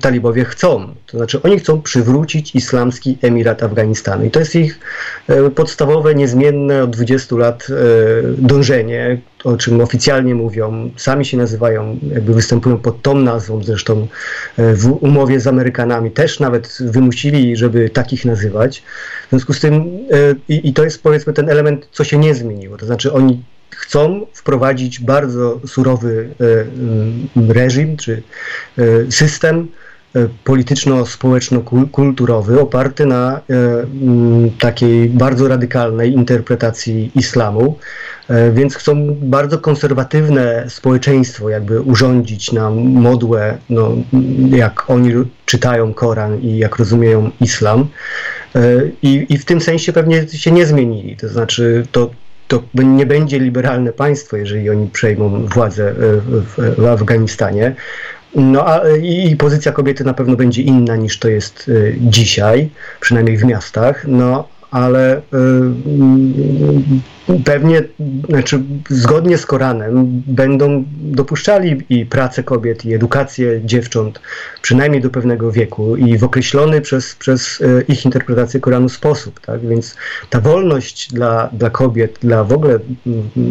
talibowie 0.02 0.46
chcą. 0.46 0.96
To 1.06 1.18
znaczy 1.18 1.42
oni 1.42 1.60
chcą 1.60 1.82
przywrócić 1.82 2.56
islamski 2.56 3.18
emirat 3.22 3.64
Afganistanu. 3.64 4.26
I 4.26 4.32
to 4.32 4.40
jest 4.40 4.56
ich 4.56 4.80
e, 5.28 5.50
podstawowe, 5.50 6.16
niezmienne 6.16 6.84
od 6.84 6.90
20 6.90 7.36
lat 7.36 7.68
e, 7.70 7.74
dążenie, 8.38 9.22
o 9.44 9.58
czym 9.58 9.82
oficjalnie 9.82 10.36
mówią, 10.36 10.92
sami 10.98 11.26
się 11.26 11.38
nazywają, 11.38 12.00
jakby 12.14 12.34
występują 12.34 12.78
pod 12.78 13.02
tą 13.02 13.16
nazwą, 13.16 13.64
zresztą 13.64 14.08
w 14.58 14.98
umowie 15.02 15.40
z 15.40 15.48
Amerykanami 15.48 16.12
też 16.12 16.40
nawet 16.40 16.78
wymusili, 16.80 17.56
żeby 17.56 17.90
takich 17.90 18.26
nazywać. 18.26 18.84
W 19.28 19.30
związku 19.30 19.54
z 19.54 19.60
tym, 19.60 19.84
i, 20.50 20.70
i 20.70 20.74
to 20.74 20.84
jest 20.84 21.04
powiedzmy 21.04 21.34
ten 21.34 21.50
element, 21.50 21.88
co 21.92 22.04
się 22.04 22.18
nie 22.18 22.36
zmieniło. 22.36 22.78
To 22.78 22.86
znaczy 22.86 23.14
oni 23.14 23.44
chcą 23.80 24.26
wprowadzić 24.34 25.00
bardzo 25.00 25.60
surowy 25.68 26.30
e, 26.42 26.66
reżim 27.54 27.98
czy 27.98 28.24
e, 28.78 29.12
system 29.12 29.68
polityczno-społeczno-kulturowy 30.44 32.60
oparty 32.60 33.06
na 33.06 33.42
takiej 34.60 35.10
bardzo 35.10 35.48
radykalnej 35.48 36.14
interpretacji 36.14 37.12
islamu, 37.16 37.78
więc 38.54 38.76
chcą 38.76 39.16
bardzo 39.22 39.58
konserwatywne 39.58 40.66
społeczeństwo 40.70 41.50
jakby 41.50 41.82
urządzić 41.82 42.52
na 42.52 42.72
modłę, 42.72 43.58
no, 43.70 43.92
jak 44.50 44.90
oni 44.90 45.14
czytają 45.46 45.94
Koran 45.94 46.42
i 46.42 46.58
jak 46.58 46.76
rozumieją 46.76 47.32
islam. 47.42 47.88
I, 49.02 49.26
I 49.30 49.38
w 49.38 49.46
tym 49.46 49.62
sensie 49.62 49.94
pewnie 49.94 50.28
się 50.28 50.52
nie 50.52 50.66
zmienili. 50.66 51.18
To 51.18 51.28
znaczy, 51.28 51.86
to 51.92 52.10
to 52.50 52.64
nie 52.74 53.06
będzie 53.06 53.40
liberalne 53.40 53.94
państwo, 53.94 54.38
jeżeli 54.38 54.70
oni 54.70 54.88
przejmą 54.88 55.46
władzę 55.46 55.94
w, 55.98 56.76
w 56.78 56.86
Afganistanie. 56.86 57.76
No 58.36 58.68
a 58.68 58.82
i, 58.98 59.32
i, 59.32 59.38
pozycja 59.38 59.72
kobiety 59.72 60.04
na 60.04 60.14
pewno 60.14 60.36
będzie 60.36 60.62
inna 60.62 60.96
niż 60.96 61.20
to 61.20 61.30
jest 61.30 61.68
y, 61.68 61.96
dzisiaj, 62.00 62.70
przynajmniej 63.00 63.38
w 63.38 63.46
miastach. 63.46 64.06
No 64.08 64.48
ale 64.72 65.18
y, 65.18 65.22
pewnie, 67.46 67.84
znaczy 68.30 68.60
zgodnie 68.90 69.38
z 69.38 69.46
Koranem 69.46 70.24
będą 70.28 70.84
dopuszczali 71.02 71.82
i 71.90 72.06
pracę 72.06 72.44
kobiet, 72.44 72.86
i 72.86 72.94
edukację 72.94 73.62
dziewcząt, 73.66 74.22
przynajmniej 74.62 75.02
do 75.02 75.10
pewnego 75.10 75.52
wieku 75.52 75.96
i 75.96 76.18
w 76.18 76.24
określony 76.24 76.82
przez, 76.82 77.16
przez 77.16 77.62
y, 77.62 77.86
ich 77.88 78.06
interpretację 78.06 78.60
Koranu 78.60 78.90
sposób, 78.90 79.40
tak? 79.40 79.68
Więc 79.68 79.96
ta 80.30 80.42
wolność 80.42 81.14
dla, 81.14 81.50
dla 81.54 81.70
kobiet, 81.70 82.18
dla 82.22 82.44
w 82.44 82.54
ogóle 82.54 82.80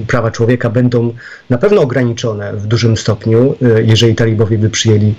prawa 0.06 0.30
człowieka 0.30 0.70
będą 0.70 1.14
na 1.50 1.58
pewno 1.58 1.80
ograniczone 1.80 2.52
w 2.52 2.66
dużym 2.66 2.96
stopniu, 2.96 3.54
y, 3.62 3.84
jeżeli 3.86 4.14
talibowie 4.14 4.58
by 4.58 4.70
przyjęli, 4.70 5.14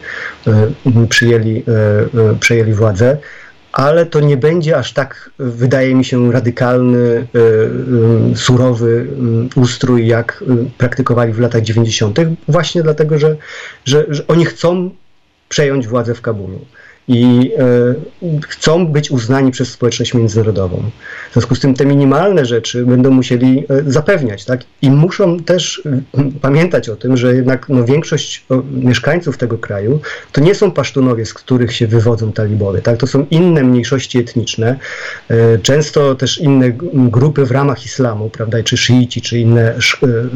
przyjęli, 1.10 1.63
przejęli 2.39 2.74
władzę 2.74 3.18
ale 3.79 4.05
to 4.05 4.19
nie 4.19 4.38
będzie 4.38 4.77
aż 4.77 4.93
tak, 4.93 5.29
wydaje 5.39 5.95
mi 5.95 6.05
się, 6.05 6.31
radykalny, 6.31 6.98
y, 6.98 7.39
y, 8.33 8.36
surowy 8.36 9.07
y, 9.57 9.59
ustrój, 9.59 10.07
jak 10.07 10.43
praktykowali 10.77 11.33
w 11.33 11.39
latach 11.39 11.62
90., 11.62 12.19
właśnie 12.48 12.83
dlatego, 12.83 13.19
że, 13.19 13.36
że, 13.86 14.05
że 14.09 14.27
oni 14.27 14.45
chcą 14.45 14.89
przejąć 15.50 15.88
władzę 15.88 16.15
w 16.15 16.21
Kabulu 16.21 16.65
i 17.10 17.51
e, 18.22 18.39
chcą 18.48 18.88
być 18.88 19.12
uznani 19.12 19.51
przez 19.51 19.72
społeczność 19.72 20.13
międzynarodową. 20.13 20.84
W 21.30 21.34
związku 21.34 21.56
z 21.56 21.60
tym 21.60 21.74
te 21.74 21.86
minimalne 21.86 22.46
rzeczy 22.46 22.86
będą 22.86 23.12
musieli 23.12 23.66
e, 23.70 23.92
zapewniać, 23.92 24.46
tak? 24.46 24.62
I 24.82 24.92
muszą 24.92 25.39
też 25.39 25.84
pamiętać 26.42 26.89
o 26.89 26.96
tym, 26.96 27.18
że 27.18 27.36
jednak 27.36 27.70
no, 27.70 27.86
większość 27.86 28.46
mieszkańców 28.72 29.38
tego 29.38 29.58
kraju 29.58 30.00
to 30.32 30.42
nie 30.42 30.56
są 30.56 30.72
pasztunowie, 30.72 31.25
z 31.25 31.34
których 31.34 31.74
się 31.74 31.88
wywodzą 31.88 32.32
talibowie, 32.32 32.82
tak? 32.82 32.98
To 32.98 33.08
są 33.08 33.25
inne 33.32 33.63
mniejszości 33.63 34.20
etniczne, 34.20 34.80
e, 35.30 35.58
często 35.58 36.16
też 36.16 36.38
inne 36.38 36.72
grupy 36.94 37.46
w 37.46 37.51
ramach 37.51 37.86
islamu, 37.86 38.30
prawda? 38.30 38.63
Czy 38.63 38.78
szyici, 38.78 39.22
czy 39.22 39.39
inne 39.39 39.75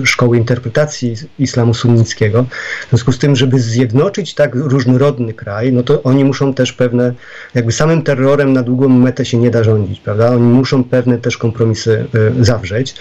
szkoły 0.03 0.37
interpretacji 0.37 1.15
islamu 1.39 1.73
sunnickiego. 1.73 2.45
W 2.85 2.89
związku 2.89 3.11
z 3.11 3.19
tym, 3.19 3.35
żeby 3.35 3.59
zjednoczyć 3.59 4.33
tak 4.33 4.55
różnorodny 4.55 5.33
kraj, 5.33 5.73
no 5.73 5.83
to 5.83 6.03
oni 6.03 6.25
muszą 6.25 6.53
też 6.53 6.62
też 6.63 6.73
pewne, 6.73 7.13
jakby 7.55 7.71
samym 7.71 8.01
terrorem 8.01 8.53
na 8.53 8.63
długą 8.63 8.89
metę 8.89 9.25
się 9.25 9.37
nie 9.37 9.51
da 9.51 9.63
rządzić, 9.63 9.99
prawda? 9.99 10.29
Oni 10.29 10.41
muszą 10.41 10.83
pewne 10.83 11.17
też 11.17 11.37
kompromisy 11.37 12.05
y, 12.39 12.45
zawrzeć. 12.45 12.95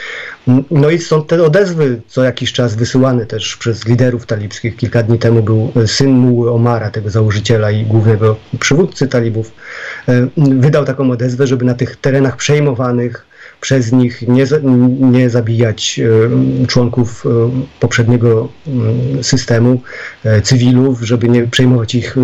No 0.71 0.91
i 0.91 0.99
są 0.99 1.25
te 1.25 1.43
odezwy 1.43 2.01
co 2.07 2.25
jakiś 2.25 2.53
czas 2.53 2.75
wysyłane 2.75 3.27
też 3.27 3.57
przez 3.57 3.87
liderów 3.87 4.27
talibskich. 4.27 4.77
Kilka 4.77 5.03
dni 5.03 5.19
temu 5.19 5.43
był 5.43 5.73
y, 5.77 5.89
syn 5.89 6.11
Muły 6.11 6.51
Omara, 6.51 6.91
tego 6.91 7.11
założyciela 7.11 7.71
i 7.71 7.85
głównego 7.85 8.37
przywódcy 8.59 9.09
talibów, 9.09 9.53
y, 10.09 10.29
wydał 10.37 10.85
taką 10.85 11.11
odezwę, 11.11 11.47
żeby 11.47 11.65
na 11.65 11.75
tych 11.75 11.97
terenach 11.97 12.37
przejmowanych 12.37 13.27
przez 13.63 13.93
nich 13.93 14.23
nie, 14.29 14.47
nie 15.11 15.31
zabijać 15.31 16.01
e, 16.63 16.67
członków 16.67 17.25
e, 17.27 17.51
poprzedniego 17.81 18.49
systemu, 19.23 19.81
e, 20.25 20.41
cywilów, 20.41 21.03
żeby 21.03 21.29
nie 21.29 21.47
przejmować 21.47 21.95
ich 21.95 22.17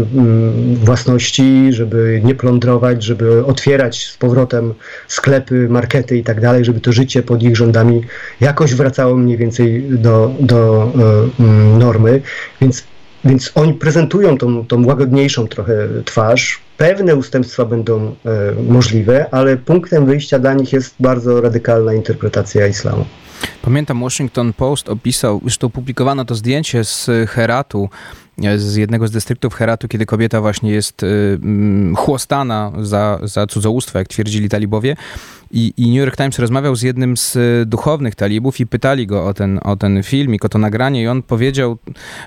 własności, 0.75 1.69
żeby 1.71 2.21
nie 2.25 2.35
plądrować, 2.35 3.05
żeby 3.05 3.47
otwierać 3.47 4.07
z 4.07 4.17
powrotem 4.17 4.75
sklepy, 5.09 5.69
markety 5.69 6.17
i 6.19 6.25
tak 6.25 6.41
dalej, 6.41 6.65
żeby 6.65 6.81
to 6.81 6.93
życie 6.93 7.23
pod 7.23 7.43
ich 7.43 7.57
rządami 7.57 8.03
jakoś 8.41 8.75
wracało 8.75 9.17
mniej 9.17 9.37
więcej 9.37 9.85
do, 9.89 10.35
do 10.41 10.93
normy. 11.79 12.21
Więc 12.61 12.85
więc 13.29 13.53
oni 13.55 13.75
prezentują 13.75 14.39
tą, 14.39 14.67
tą 14.67 14.87
łagodniejszą 14.87 15.47
trochę 15.47 15.89
twarz. 16.05 16.61
Pewne 16.77 17.17
ustępstwa 17.17 17.65
będą 17.65 18.07
e, 18.07 18.13
możliwe, 18.69 19.27
ale 19.31 19.57
punktem 19.57 20.07
wyjścia 20.07 20.39
dla 20.39 20.55
nich 20.55 20.73
jest 20.73 20.95
bardzo 21.01 21.41
radykalna 21.41 21.95
interpretacja 21.95 22.67
islamu. 22.67 23.05
Pamiętam, 23.63 24.01
Washington 24.01 24.53
Post 24.53 24.89
opisał, 24.89 25.41
już 25.45 25.59
to 25.59 25.71
publikowano 25.71 26.25
to 26.25 26.35
zdjęcie 26.35 26.85
z 26.85 27.11
Heratu, 27.29 27.89
z 28.57 28.77
jednego 28.77 29.09
z 29.09 29.11
dystryktów 29.11 29.55
Heratu, 29.55 29.89
kiedy 29.89 30.07
kobieta 30.07 30.41
właśnie 30.41 30.71
jest 30.71 31.03
mm, 31.03 31.97
chłostana 31.97 32.73
za, 32.83 33.19
za 33.23 33.47
cudzołóstwo, 33.47 33.99
jak 33.99 34.09
twierdzili 34.09 34.49
talibowie. 34.49 34.97
I, 35.51 35.73
I, 35.77 35.87
New 35.87 35.97
York 35.97 36.17
Times 36.17 36.39
rozmawiał 36.39 36.77
z 36.77 36.83
jednym 36.83 37.17
z 37.17 37.37
y, 37.37 37.67
duchownych 37.67 38.15
talibów 38.15 38.61
i 38.61 38.67
pytali 38.67 39.07
go 39.07 39.27
o 39.27 39.35
ten, 39.35 39.61
o 39.63 39.77
ten 39.77 40.03
filmik, 40.03 40.45
o 40.45 40.49
to 40.49 40.59
nagranie 40.59 41.03
i 41.03 41.09
on 41.09 41.23
powiedział, 41.23 41.79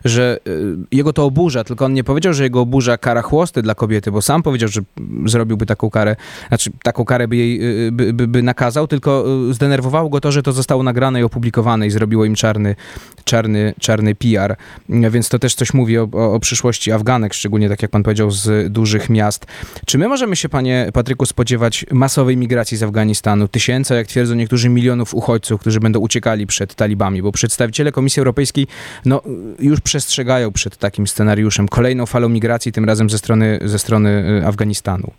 że 0.05 0.39
y, 0.47 0.75
jego 0.91 1.13
to 1.13 1.25
oburza, 1.25 1.63
tylko 1.63 1.85
on 1.85 1.93
nie 1.93 2.03
powiedział, 2.03 2.33
że 2.33 2.43
jego 2.43 2.61
oburza 2.61 2.97
kara 2.97 3.21
chłosty 3.21 3.61
dla 3.61 3.75
kobiety, 3.75 4.11
bo 4.11 4.21
sam 4.21 4.43
powiedział, 4.43 4.69
że 4.69 4.81
zrobiłby 5.25 5.65
taką 5.65 5.89
karę, 5.89 6.15
znaczy 6.47 6.71
taką 6.83 7.05
karę 7.05 7.27
by 7.27 7.35
jej 7.35 7.59
by, 7.91 8.13
by, 8.13 8.27
by 8.27 8.43
nakazał, 8.43 8.87
tylko 8.87 9.25
zdenerwowało 9.51 10.09
go 10.09 10.21
to, 10.21 10.31
że 10.31 10.43
to 10.43 10.51
zostało 10.51 10.83
nagrane 10.83 11.19
i 11.19 11.23
opublikowane 11.23 11.87
i 11.87 11.91
zrobiło 11.91 12.25
im 12.25 12.35
czarny, 12.35 12.75
czarny, 13.23 13.73
czarny 13.79 14.15
PR. 14.15 14.55
Więc 14.89 15.29
to 15.29 15.39
też 15.39 15.55
coś 15.55 15.73
mówi 15.73 15.97
o, 15.97 16.07
o, 16.13 16.33
o 16.33 16.39
przyszłości 16.39 16.91
Afganek, 16.91 17.33
szczególnie 17.33 17.69
tak 17.69 17.81
jak 17.81 17.91
pan 17.91 18.03
powiedział, 18.03 18.31
z 18.31 18.73
dużych 18.73 19.09
miast. 19.09 19.45
Czy 19.85 19.97
my 19.97 20.07
możemy 20.07 20.35
się, 20.35 20.49
panie 20.49 20.89
Patryku, 20.93 21.25
spodziewać 21.25 21.85
masowej 21.91 22.37
migracji 22.37 22.77
z 22.77 22.83
Afganistanu? 22.83 23.10
Tysięcy, 23.47 23.93
jak 23.93 24.07
twierdzą 24.07 24.35
niektórzy, 24.35 24.69
milionów 24.69 25.13
uchodźców, 25.13 25.61
którzy 25.61 25.79
będą 25.79 25.99
uciekali 25.99 26.47
przed 26.47 26.75
talibami, 26.75 27.21
bo 27.21 27.31
przedstawiciele 27.31 27.91
Komisji 27.91 28.19
Europejskiej 28.19 28.67
no, 29.05 29.21
już 29.59 29.81
przestrzegają 29.81 30.51
przed 30.51 30.77
takim 30.77 31.07
scenariuszem, 31.07 31.67
kolejną 31.67 32.05
falą 32.05 32.29
migracji, 32.29 32.71
tym 32.71 32.85
razem 32.85 33.09
ze 33.09 33.17
strony, 33.17 33.59
ze 33.65 33.79
strony 33.79 34.39
y, 34.43 34.47
Afganistanu. 34.47 35.11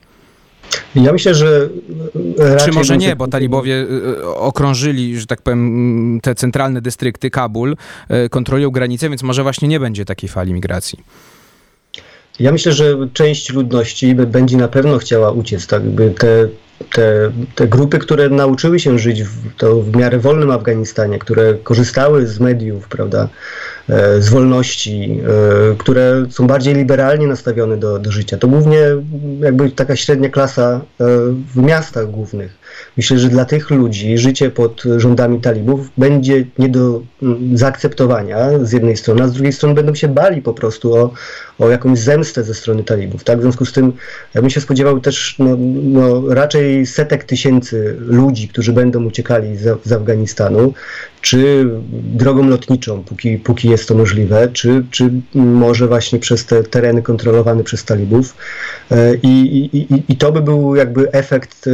Ja 0.94 1.12
myślę, 1.12 1.34
że. 1.34 1.68
Czy 2.64 2.72
może 2.72 2.96
nie, 2.96 3.16
bo 3.16 3.28
talibowie 3.28 3.74
y, 3.74 3.86
y, 4.08 4.26
okrążyli, 4.26 5.20
że 5.20 5.26
tak 5.26 5.42
powiem, 5.42 6.20
te 6.22 6.34
centralne 6.34 6.80
dystrykty, 6.80 7.30
Kabul, 7.30 7.76
y, 8.26 8.28
kontrolują 8.28 8.70
granice, 8.70 9.08
więc 9.08 9.22
może 9.22 9.42
właśnie 9.42 9.68
nie 9.68 9.80
będzie 9.80 10.04
takiej 10.04 10.28
fali 10.28 10.52
migracji. 10.52 10.98
Ja 12.40 12.52
myślę, 12.52 12.72
że 12.72 13.08
część 13.12 13.52
ludności 13.52 14.14
będzie 14.14 14.56
na 14.56 14.68
pewno 14.68 14.98
chciała 14.98 15.30
uciec. 15.30 15.66
Tak 15.66 15.82
te, 16.18 16.48
te, 16.92 17.32
te 17.54 17.68
grupy, 17.68 17.98
które 17.98 18.28
nauczyły 18.28 18.80
się 18.80 18.98
żyć 18.98 19.22
w, 19.22 19.54
to 19.56 19.80
w 19.80 19.96
miarę 19.96 20.18
wolnym 20.18 20.50
Afganistanie, 20.50 21.18
które 21.18 21.54
korzystały 21.54 22.26
z 22.26 22.40
mediów, 22.40 22.88
prawda, 22.88 23.28
z 24.18 24.28
wolności, 24.28 25.20
e, 25.72 25.76
które 25.78 26.26
są 26.30 26.46
bardziej 26.46 26.74
liberalnie 26.74 27.26
nastawione 27.26 27.76
do, 27.76 27.98
do 27.98 28.12
życia. 28.12 28.38
To 28.38 28.48
głównie 28.48 28.78
jakby 29.40 29.70
taka 29.70 29.96
średnia 29.96 30.28
klasa 30.28 30.80
e, 31.00 31.04
w 31.54 31.56
miastach 31.56 32.10
głównych. 32.10 32.58
Myślę, 32.96 33.18
że 33.18 33.28
dla 33.28 33.44
tych 33.44 33.70
ludzi 33.70 34.18
życie 34.18 34.50
pod 34.50 34.82
rządami 34.96 35.40
talibów 35.40 35.90
będzie 35.98 36.44
nie 36.58 36.68
do 36.68 37.02
zaakceptowania 37.54 38.36
z 38.62 38.72
jednej 38.72 38.96
strony, 38.96 39.22
a 39.22 39.28
z 39.28 39.32
drugiej 39.32 39.52
strony 39.52 39.74
będą 39.74 39.94
się 39.94 40.08
bali 40.08 40.42
po 40.42 40.54
prostu 40.54 40.94
o, 40.94 41.12
o 41.58 41.68
jakąś 41.70 41.98
zemstę 41.98 42.44
ze 42.44 42.54
strony 42.54 42.84
talibów. 42.84 43.24
Tak? 43.24 43.38
W 43.38 43.42
związku 43.42 43.64
z 43.64 43.72
tym 43.72 43.92
ja 44.34 44.40
bym 44.40 44.50
się 44.50 44.60
spodziewał 44.60 45.00
też 45.00 45.36
no, 45.38 45.56
no, 45.82 46.34
raczej 46.34 46.86
setek 46.86 47.24
tysięcy 47.24 47.96
ludzi, 47.98 48.48
którzy 48.48 48.72
będą 48.72 49.04
uciekali 49.04 49.56
z, 49.56 49.78
z 49.84 49.92
Afganistanu, 49.92 50.74
czy 51.22 51.70
drogą 51.92 52.48
lotniczą, 52.48 53.02
póki, 53.02 53.38
póki 53.38 53.70
jest 53.70 53.88
to 53.88 53.94
możliwe, 53.94 54.48
czy, 54.52 54.84
czy 54.90 55.10
może 55.34 55.88
właśnie 55.88 56.18
przez 56.18 56.46
te 56.46 56.62
tereny 56.62 57.02
kontrolowane 57.02 57.64
przez 57.64 57.84
talibów. 57.84 58.34
E, 58.90 59.14
I, 59.22 59.64
i, 59.76 60.02
i 60.12 60.16
to 60.16 60.32
by 60.32 60.40
był 60.40 60.76
jakby 60.76 61.12
efekt 61.12 61.66
e, 61.66 61.70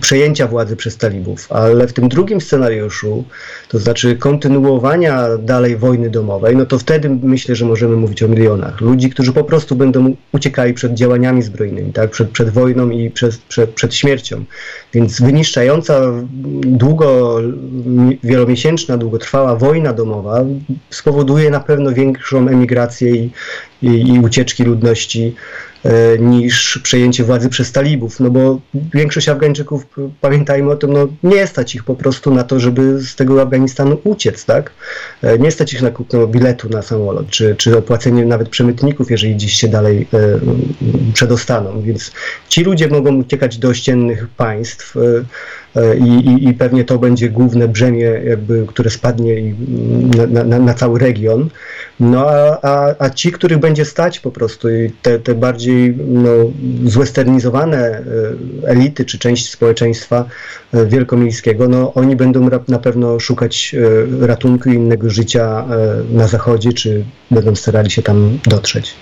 przejęcia 0.00 0.46
władzy 0.46 0.76
przez 0.76 0.96
talibów. 0.96 1.52
Ale 1.52 1.86
w 1.86 1.92
tym 1.92 2.08
drugim 2.08 2.40
scenariuszu, 2.40 3.24
to 3.68 3.78
znaczy 3.78 4.16
kontynuowania 4.16 5.38
dalej 5.38 5.76
wojny 5.76 6.10
domowej, 6.10 6.56
no 6.56 6.66
to 6.66 6.78
wtedy 6.78 7.10
myślę, 7.22 7.54
że 7.54 7.64
możemy 7.64 7.96
mówić 7.96 8.22
o 8.22 8.28
milionach. 8.28 8.80
Ludzi, 8.80 9.10
którzy 9.10 9.32
po 9.32 9.44
prostu 9.44 9.76
będą 9.76 10.16
uciekali 10.32 10.74
przed 10.74 10.94
działaniami 10.94 11.42
zbrojnymi, 11.42 11.92
tak? 11.92 12.10
przed, 12.10 12.30
przed 12.30 12.50
wojną 12.50 12.90
i 12.90 13.10
przed, 13.10 13.36
przed, 13.36 13.70
przed 13.70 13.94
śmiercią. 13.94 14.44
Więc 14.92 15.20
wyniszczająca 15.20 16.00
długo 16.62 17.40
wielomiesięczna, 18.22 18.96
długotrwała 18.96 19.56
wojna 19.56 19.92
domowa 19.92 20.44
spowoduje 20.90 21.50
na 21.50 21.60
pewno 21.60 21.92
większą 21.92 22.48
emigrację 22.48 23.16
i, 23.16 23.30
i, 23.82 24.14
i 24.14 24.18
ucieczki 24.18 24.64
ludności 24.64 25.34
E, 25.84 26.18
niż 26.18 26.78
przejęcie 26.82 27.24
władzy 27.24 27.48
przez 27.48 27.72
talibów, 27.72 28.20
no 28.20 28.30
bo 28.30 28.60
większość 28.94 29.28
Afgańczyków, 29.28 29.86
pamiętajmy 30.20 30.70
o 30.70 30.76
tym, 30.76 30.92
no 30.92 31.08
nie 31.22 31.46
stać 31.46 31.74
ich 31.74 31.84
po 31.84 31.94
prostu 31.94 32.34
na 32.34 32.44
to, 32.44 32.60
żeby 32.60 33.00
z 33.00 33.14
tego 33.14 33.42
Afganistanu 33.42 34.00
uciec, 34.04 34.44
tak? 34.44 34.70
E, 35.22 35.38
nie 35.38 35.50
stać 35.50 35.72
ich 35.72 35.82
na 35.82 35.90
kupno 35.90 36.26
biletu 36.26 36.68
na 36.68 36.82
samolot, 36.82 37.28
czy, 37.28 37.56
czy 37.56 37.78
opłacenie 37.78 38.24
nawet 38.24 38.48
przemytników, 38.48 39.10
jeżeli 39.10 39.34
gdzieś 39.34 39.52
się 39.52 39.68
dalej 39.68 40.06
e, 40.14 40.18
przedostaną, 41.12 41.82
więc 41.82 42.12
ci 42.48 42.64
ludzie 42.64 42.88
mogą 42.88 43.16
uciekać 43.16 43.58
do 43.58 43.68
ościennych 43.68 44.28
państw, 44.28 44.94
i, 45.98 46.08
i, 46.08 46.48
i, 46.48 46.54
pewnie 46.54 46.84
to 46.84 46.98
będzie 46.98 47.30
główne 47.30 47.68
brzemię, 47.68 48.20
jakby, 48.24 48.66
które 48.66 48.90
spadnie 48.90 49.54
na, 50.30 50.44
na, 50.44 50.58
na 50.58 50.74
cały 50.74 50.98
region. 50.98 51.48
No 52.00 52.26
a, 52.30 52.58
a, 52.62 52.94
a, 52.98 53.10
ci, 53.10 53.32
których 53.32 53.58
będzie 53.58 53.84
stać 53.84 54.20
po 54.20 54.30
prostu 54.30 54.70
i 54.70 54.90
te, 55.02 55.18
te 55.18 55.34
bardziej 55.34 55.96
no, 55.96 56.30
zwesternizowane 56.84 57.78
e, 57.78 58.02
elity 58.66 59.04
czy 59.04 59.18
część 59.18 59.50
społeczeństwa 59.50 60.24
e, 60.72 60.86
wielkomiejskiego, 60.86 61.68
no 61.68 61.94
oni 61.94 62.16
będą 62.16 62.48
na 62.68 62.78
pewno 62.78 63.20
szukać 63.20 63.74
e, 64.22 64.26
ratunku 64.26 64.70
i 64.70 64.74
innego 64.74 65.10
życia 65.10 65.64
na 66.10 66.28
zachodzie, 66.28 66.72
czy 66.72 67.04
będą 67.30 67.54
starali 67.54 67.90
się 67.90 68.02
tam 68.02 68.38
dotrzeć. 68.48 68.94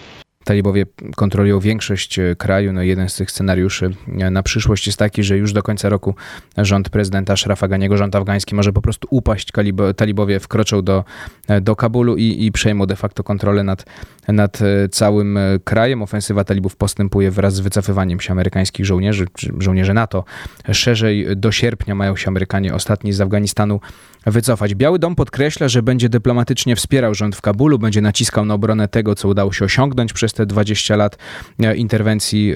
Talibowie 0.44 0.86
kontrolują 1.16 1.60
większość 1.60 2.18
e, 2.18 2.36
kraju. 2.36 2.72
No 2.72 2.82
jeden 2.82 3.08
z 3.08 3.16
tych 3.16 3.30
scenariuszy 3.30 3.90
e, 4.18 4.30
na 4.30 4.42
przyszłość 4.42 4.86
jest 4.86 4.98
taki, 4.98 5.22
że 5.22 5.38
już 5.38 5.52
do 5.52 5.62
końca 5.62 5.88
roku 5.88 6.14
rząd 6.58 6.88
prezydenta 6.88 7.32
Ashrafa 7.32 7.68
Ganiego, 7.68 7.96
rząd 7.96 8.16
afgański 8.16 8.54
może 8.54 8.72
po 8.72 8.82
prostu 8.82 9.08
upaść. 9.10 9.48
Talibowie 9.96 10.40
wkroczą 10.40 10.82
do, 10.82 11.04
e, 11.48 11.60
do 11.60 11.76
Kabulu 11.76 12.16
i, 12.16 12.44
i 12.46 12.52
przejmą 12.52 12.86
de 12.86 12.96
facto 12.96 13.24
kontrolę 13.24 13.62
nad, 13.62 13.84
nad 14.28 14.58
całym 14.90 15.38
krajem. 15.64 16.02
Ofensywa 16.02 16.44
talibów 16.44 16.76
postępuje 16.76 17.30
wraz 17.30 17.54
z 17.54 17.60
wycofywaniem 17.60 18.20
się 18.20 18.32
amerykańskich 18.32 18.86
żołnierzy, 18.86 19.26
żołnierzy 19.58 19.94
NATO. 19.94 20.24
Szerzej 20.72 21.26
do 21.36 21.52
sierpnia 21.52 21.94
mają 21.94 22.16
się 22.16 22.28
Amerykanie 22.28 22.74
ostatni 22.74 23.12
z 23.12 23.20
Afganistanu 23.20 23.80
wycofać. 24.26 24.74
Biały 24.74 24.98
Dom 24.98 25.14
podkreśla, 25.14 25.68
że 25.68 25.82
będzie 25.82 26.08
dyplomatycznie 26.08 26.76
wspierał 26.76 27.14
rząd 27.14 27.36
w 27.36 27.40
Kabulu, 27.40 27.78
będzie 27.78 28.00
naciskał 28.00 28.44
na 28.44 28.54
obronę 28.54 28.88
tego, 28.88 29.14
co 29.14 29.28
udało 29.28 29.52
się 29.52 29.64
osiągnąć 29.64 30.12
przez 30.12 30.31
te 30.32 30.46
20 30.46 30.96
lat 30.96 31.18
e, 31.60 31.76
interwencji 31.76 32.54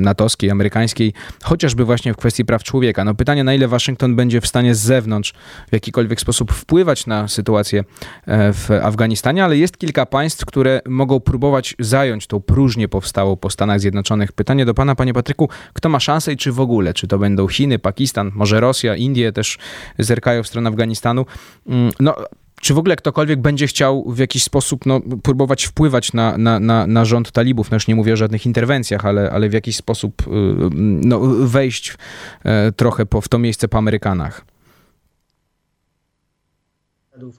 natowskiej, 0.00 0.50
amerykańskiej, 0.50 1.12
chociażby 1.42 1.84
właśnie 1.84 2.14
w 2.14 2.16
kwestii 2.16 2.44
praw 2.44 2.62
człowieka. 2.62 3.04
No 3.04 3.14
pytanie, 3.14 3.44
na 3.44 3.54
ile 3.54 3.68
Waszyngton 3.68 4.16
będzie 4.16 4.40
w 4.40 4.46
stanie 4.46 4.74
z 4.74 4.78
zewnątrz 4.78 5.32
w 5.68 5.72
jakikolwiek 5.72 6.20
sposób 6.20 6.52
wpływać 6.52 7.06
na 7.06 7.28
sytuację 7.28 7.84
e, 8.26 8.52
w 8.52 8.70
Afganistanie, 8.70 9.44
ale 9.44 9.56
jest 9.56 9.78
kilka 9.78 10.06
państw, 10.06 10.44
które 10.44 10.80
mogą 10.86 11.20
próbować 11.20 11.74
zająć 11.78 12.26
tą 12.26 12.40
próżnię 12.40 12.88
powstałą 12.88 13.36
po 13.36 13.50
Stanach 13.50 13.80
Zjednoczonych. 13.80 14.32
Pytanie 14.32 14.64
do 14.64 14.74
pana, 14.74 14.94
panie 14.94 15.14
Patryku, 15.14 15.48
kto 15.72 15.88
ma 15.88 16.00
szansę 16.00 16.32
i 16.32 16.36
czy 16.36 16.52
w 16.52 16.60
ogóle? 16.60 16.94
Czy 16.94 17.08
to 17.08 17.18
będą 17.18 17.48
Chiny, 17.48 17.78
Pakistan, 17.78 18.30
może 18.34 18.60
Rosja, 18.60 18.96
Indie 18.96 19.32
też 19.32 19.58
zerkają 19.98 20.42
w 20.42 20.46
stronę 20.46 20.70
Afganistanu? 20.70 21.26
Mm, 21.66 21.92
no, 22.00 22.16
czy 22.60 22.74
w 22.74 22.78
ogóle 22.78 22.96
ktokolwiek 22.96 23.40
będzie 23.40 23.66
chciał 23.66 24.04
w 24.12 24.18
jakiś 24.18 24.42
sposób 24.42 24.86
no, 24.86 25.00
próbować 25.22 25.64
wpływać 25.64 26.12
na, 26.12 26.38
na, 26.38 26.60
na, 26.60 26.86
na 26.86 27.04
rząd 27.04 27.32
talibów? 27.32 27.70
No 27.70 27.76
już 27.76 27.88
nie 27.88 27.94
mówię 27.94 28.12
o 28.12 28.16
żadnych 28.16 28.46
interwencjach, 28.46 29.06
ale, 29.06 29.30
ale 29.30 29.48
w 29.48 29.52
jakiś 29.52 29.76
sposób 29.76 30.22
y, 30.22 30.30
no, 30.72 31.20
wejść 31.40 31.96
e, 32.44 32.72
trochę 32.72 33.06
po, 33.06 33.20
w 33.20 33.28
to 33.28 33.38
miejsce 33.38 33.68
po 33.68 33.78
Amerykanach? 33.78 34.44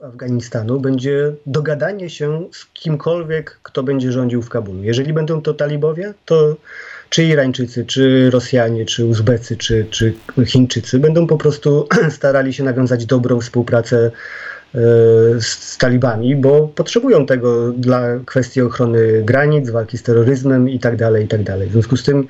Afganistanu 0.01 0.79
będzie 0.79 1.33
dogadanie 1.45 2.09
się 2.09 2.45
z 2.51 2.65
kimkolwiek, 2.65 3.59
kto 3.63 3.83
będzie 3.83 4.11
rządził 4.11 4.41
w 4.41 4.49
Kabulu. 4.49 4.83
Jeżeli 4.83 5.13
będą 5.13 5.41
to 5.41 5.53
talibowie, 5.53 6.13
to 6.25 6.55
czy 7.09 7.23
Irańczycy, 7.23 7.85
czy 7.85 8.29
Rosjanie, 8.29 8.85
czy 8.85 9.05
Uzbecy, 9.05 9.57
czy, 9.57 9.85
czy 9.89 10.13
Chińczycy 10.45 10.99
będą 10.99 11.27
po 11.27 11.37
prostu 11.37 11.87
starali 12.17 12.53
się 12.53 12.63
nawiązać 12.63 13.05
dobrą 13.05 13.41
współpracę 13.41 14.11
z 15.39 15.77
talibami, 15.77 16.35
bo 16.35 16.67
potrzebują 16.67 17.25
tego 17.25 17.71
dla 17.71 18.01
kwestii 18.25 18.61
ochrony 18.61 19.23
granic, 19.23 19.69
walki 19.69 19.97
z 19.97 20.03
terroryzmem 20.03 20.69
i 20.69 20.79
tak 20.79 20.95
tak 21.27 21.43
dalej. 21.43 21.69
W 21.69 21.71
związku 21.71 21.97
z 21.97 22.03
tym 22.03 22.27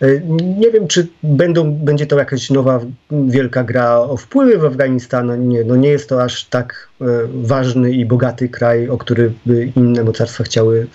e, 0.00 0.20
nie 0.58 0.70
wiem, 0.70 0.88
czy 0.88 1.06
będą, 1.22 1.72
będzie 1.72 2.06
to 2.06 2.18
jakaś 2.18 2.50
nowa 2.50 2.80
wielka 3.10 3.64
gra 3.64 3.98
o 3.98 4.16
wpływy 4.16 4.58
w 4.58 4.64
Afganistan. 4.64 5.48
Nie, 5.48 5.64
no 5.64 5.76
nie 5.76 5.88
jest 5.88 6.08
to 6.08 6.22
aż 6.22 6.44
tak 6.44 6.88
e, 7.00 7.04
ważny 7.34 7.90
i 7.90 8.06
bogaty 8.06 8.48
kraj, 8.48 8.88
o 8.88 8.98
który 8.98 9.32
by 9.46 9.72
inne 9.76 10.04
mocarstwa 10.04 10.44
chciały 10.44 10.86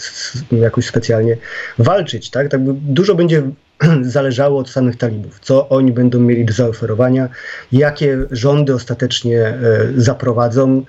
jakoś 0.51 0.85
specjalnie 0.85 1.37
walczyć. 1.77 2.29
Tak? 2.29 2.49
tak 2.49 2.61
dużo 2.63 3.15
będzie 3.15 3.43
zależało 4.01 4.59
od 4.59 4.69
samych 4.69 4.95
talibów, 4.97 5.39
co 5.41 5.69
oni 5.69 5.91
będą 5.91 6.19
mieli 6.19 6.45
do 6.45 6.53
zaoferowania, 6.53 7.29
jakie 7.71 8.17
rządy 8.31 8.73
ostatecznie 8.73 9.39
e, 9.39 9.57
zaprowadzą 9.95 10.83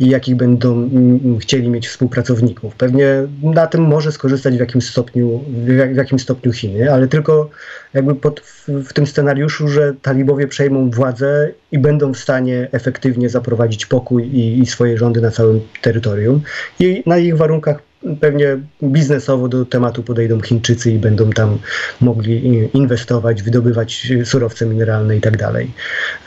i 0.00 0.08
jakich 0.08 0.36
będą 0.36 0.72
mm, 0.72 1.38
chcieli 1.38 1.68
mieć 1.68 1.88
współpracowników. 1.88 2.74
Pewnie 2.74 3.06
na 3.42 3.66
tym 3.66 3.82
może 3.82 4.12
skorzystać 4.12 4.56
w 4.56 4.60
jakimś 4.60 4.86
stopniu, 4.86 5.44
w 5.92 5.96
jakim 5.96 6.18
stopniu 6.18 6.52
Chiny, 6.52 6.92
ale 6.92 7.08
tylko 7.08 7.50
jakby 7.94 8.14
pod, 8.14 8.40
w 8.68 8.92
tym 8.92 9.06
scenariuszu, 9.06 9.68
że 9.68 9.94
talibowie 10.02 10.46
przejmą 10.46 10.90
władzę 10.90 11.50
i 11.72 11.78
będą 11.78 12.14
w 12.14 12.18
stanie 12.18 12.68
efektywnie 12.72 13.28
zaprowadzić 13.28 13.86
pokój 13.86 14.24
i, 14.24 14.58
i 14.58 14.66
swoje 14.66 14.98
rządy 14.98 15.20
na 15.20 15.30
całym 15.30 15.60
terytorium. 15.82 16.40
I 16.78 17.02
na 17.06 17.18
ich 17.18 17.36
warunkach 17.36 17.89
pewnie 18.20 18.58
biznesowo 18.82 19.48
do 19.48 19.64
tematu 19.64 20.02
podejdą 20.02 20.40
Chińczycy 20.40 20.92
i 20.92 20.98
będą 20.98 21.30
tam 21.30 21.58
mogli 22.00 22.68
inwestować, 22.74 23.42
wydobywać 23.42 24.12
surowce 24.24 24.66
mineralne 24.66 25.16
i 25.16 25.20
tak 25.20 25.36
dalej. 25.36 25.70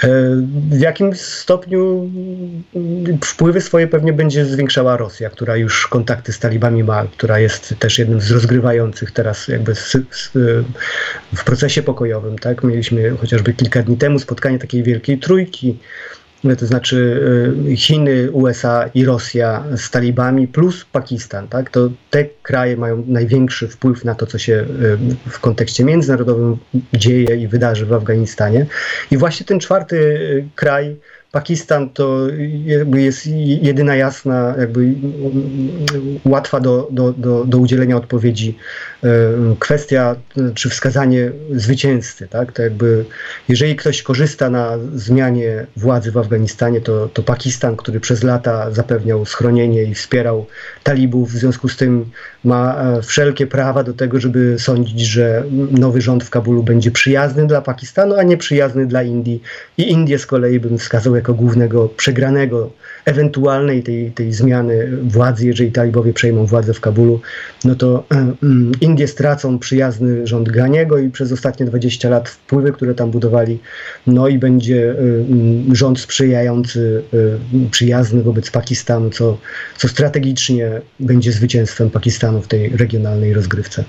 E, 0.04 0.08
w 0.70 0.80
jakim 0.80 1.16
stopniu 1.16 2.10
wpływy 3.26 3.62
swoje 3.62 3.88
pewnie 3.88 4.14
będzie 4.14 4.46
zwiększała 4.46 4.98
Rosja, 4.98 5.30
która 5.30 5.58
już 5.58 5.88
kontakty 5.88 6.34
z 6.34 6.40
talibami 6.40 6.84
ma, 6.84 7.06
która 7.06 7.40
jest 7.40 7.76
też 7.80 8.00
jednym 8.00 8.22
z 8.22 8.32
rozgrywających 8.32 9.12
teraz 9.12 9.48
jakby 9.48 9.74
w 11.36 11.44
procesie 11.46 11.84
pokojowym. 11.84 12.40
Tak? 12.40 12.64
Mieliśmy 12.64 13.10
chociażby 13.10 13.54
kilka 13.54 13.84
dni 13.84 13.98
temu 13.98 14.20
spotkanie 14.20 14.60
takiej 14.60 14.84
wielkiej 14.84 15.18
trójki 15.18 15.78
to 16.58 16.66
znaczy 16.66 16.96
y, 17.72 17.76
Chiny, 17.76 18.32
USA 18.32 18.90
i 18.94 19.06
Rosja 19.06 19.64
z 19.76 19.90
talibami 19.90 20.48
plus 20.48 20.86
Pakistan, 20.86 21.48
tak? 21.48 21.70
to 21.70 21.90
te 22.10 22.26
kraje 22.42 22.78
mają 22.78 23.04
największy 23.08 23.68
wpływ 23.68 24.06
na 24.06 24.16
to, 24.16 24.26
co 24.26 24.38
się 24.38 24.54
y, 24.54 25.30
w 25.30 25.40
kontekście 25.40 25.84
międzynarodowym 25.84 26.58
dzieje 26.94 27.36
i 27.36 27.48
wydarzy 27.48 27.86
w 27.86 27.94
Afganistanie. 27.94 28.66
I 29.12 29.18
właśnie 29.18 29.46
ten 29.46 29.60
czwarty 29.60 29.96
y, 29.96 30.50
kraj, 30.56 30.96
Pakistan 31.34 31.90
to 31.90 32.28
jest 32.94 33.28
jedyna 33.62 33.96
jasna, 33.96 34.56
jakby 34.60 34.94
łatwa 36.26 36.60
do, 36.60 36.88
do, 36.92 37.14
do, 37.14 37.46
do 37.46 37.58
udzielenia 37.58 37.98
odpowiedzi 37.98 38.58
e, 39.04 39.08
kwestia 39.60 40.16
czy 40.56 40.70
wskazanie 40.70 41.32
zwycięzcy. 41.52 42.28
Tak? 42.28 42.52
To 42.52 42.62
jakby, 42.62 43.06
jeżeli 43.50 43.76
ktoś 43.76 44.04
korzysta 44.04 44.50
na 44.50 44.78
zmianie 44.96 45.66
władzy 45.78 46.12
w 46.12 46.18
Afganistanie, 46.18 46.82
to, 46.82 47.10
to 47.14 47.24
Pakistan, 47.24 47.76
który 47.76 48.00
przez 48.00 48.24
lata 48.24 48.72
zapewniał 48.72 49.26
schronienie 49.26 49.84
i 49.84 49.96
wspierał 49.96 50.46
talibów, 50.84 51.32
w 51.32 51.38
związku 51.38 51.70
z 51.70 51.78
tym 51.78 52.06
ma 52.44 52.76
e, 52.76 53.02
wszelkie 53.02 53.48
prawa 53.48 53.84
do 53.84 53.94
tego, 53.94 54.20
żeby 54.20 54.56
sądzić, 54.60 55.00
że 55.00 55.44
nowy 55.72 56.02
rząd 56.02 56.24
w 56.24 56.30
Kabulu 56.30 56.64
będzie 56.64 56.92
przyjazny 56.92 57.48
dla 57.48 57.62
Pakistanu, 57.62 58.16
a 58.16 58.24
nie 58.24 58.38
przyjazny 58.38 58.86
dla 58.86 59.04
Indii. 59.04 59.42
I 59.78 59.92
Indię 59.92 60.20
z 60.20 60.26
kolei 60.26 60.60
bym 60.60 60.78
wskazał 60.78 61.16
jako 61.24 61.34
głównego 61.34 61.90
przegranego 61.90 62.72
ewentualnej 63.06 63.84
tej, 63.84 64.12
tej 64.12 64.34
zmiany 64.34 64.98
władzy, 65.04 65.48
jeżeli 65.48 65.72
talibowie 65.72 66.14
przejmą 66.14 66.46
władzę 66.46 66.74
w 66.74 66.82
Kabulu, 66.82 67.22
no 67.66 67.76
to 67.76 68.04
um, 68.12 68.72
Indie 68.82 69.08
stracą 69.08 69.60
przyjazny 69.60 70.28
rząd 70.28 70.50
Ganiego 70.50 70.98
i 70.98 71.10
przez 71.10 71.32
ostatnie 71.32 71.66
20 71.66 72.10
lat 72.10 72.30
wpływy, 72.30 72.72
które 72.72 72.94
tam 72.96 73.12
budowali, 73.12 73.60
no 74.08 74.28
i 74.28 74.38
będzie 74.38 74.96
um, 74.98 75.76
rząd 75.76 76.00
sprzyjający, 76.00 77.04
um, 77.14 77.70
przyjazny 77.70 78.24
wobec 78.24 78.52
Pakistanu, 78.52 79.10
co, 79.10 79.38
co 79.78 79.88
strategicznie 79.88 80.82
będzie 81.00 81.32
zwycięstwem 81.32 81.90
Pakistanu 81.90 82.42
w 82.42 82.48
tej 82.48 82.70
regionalnej 82.70 83.34
rozgrywce. 83.34 83.84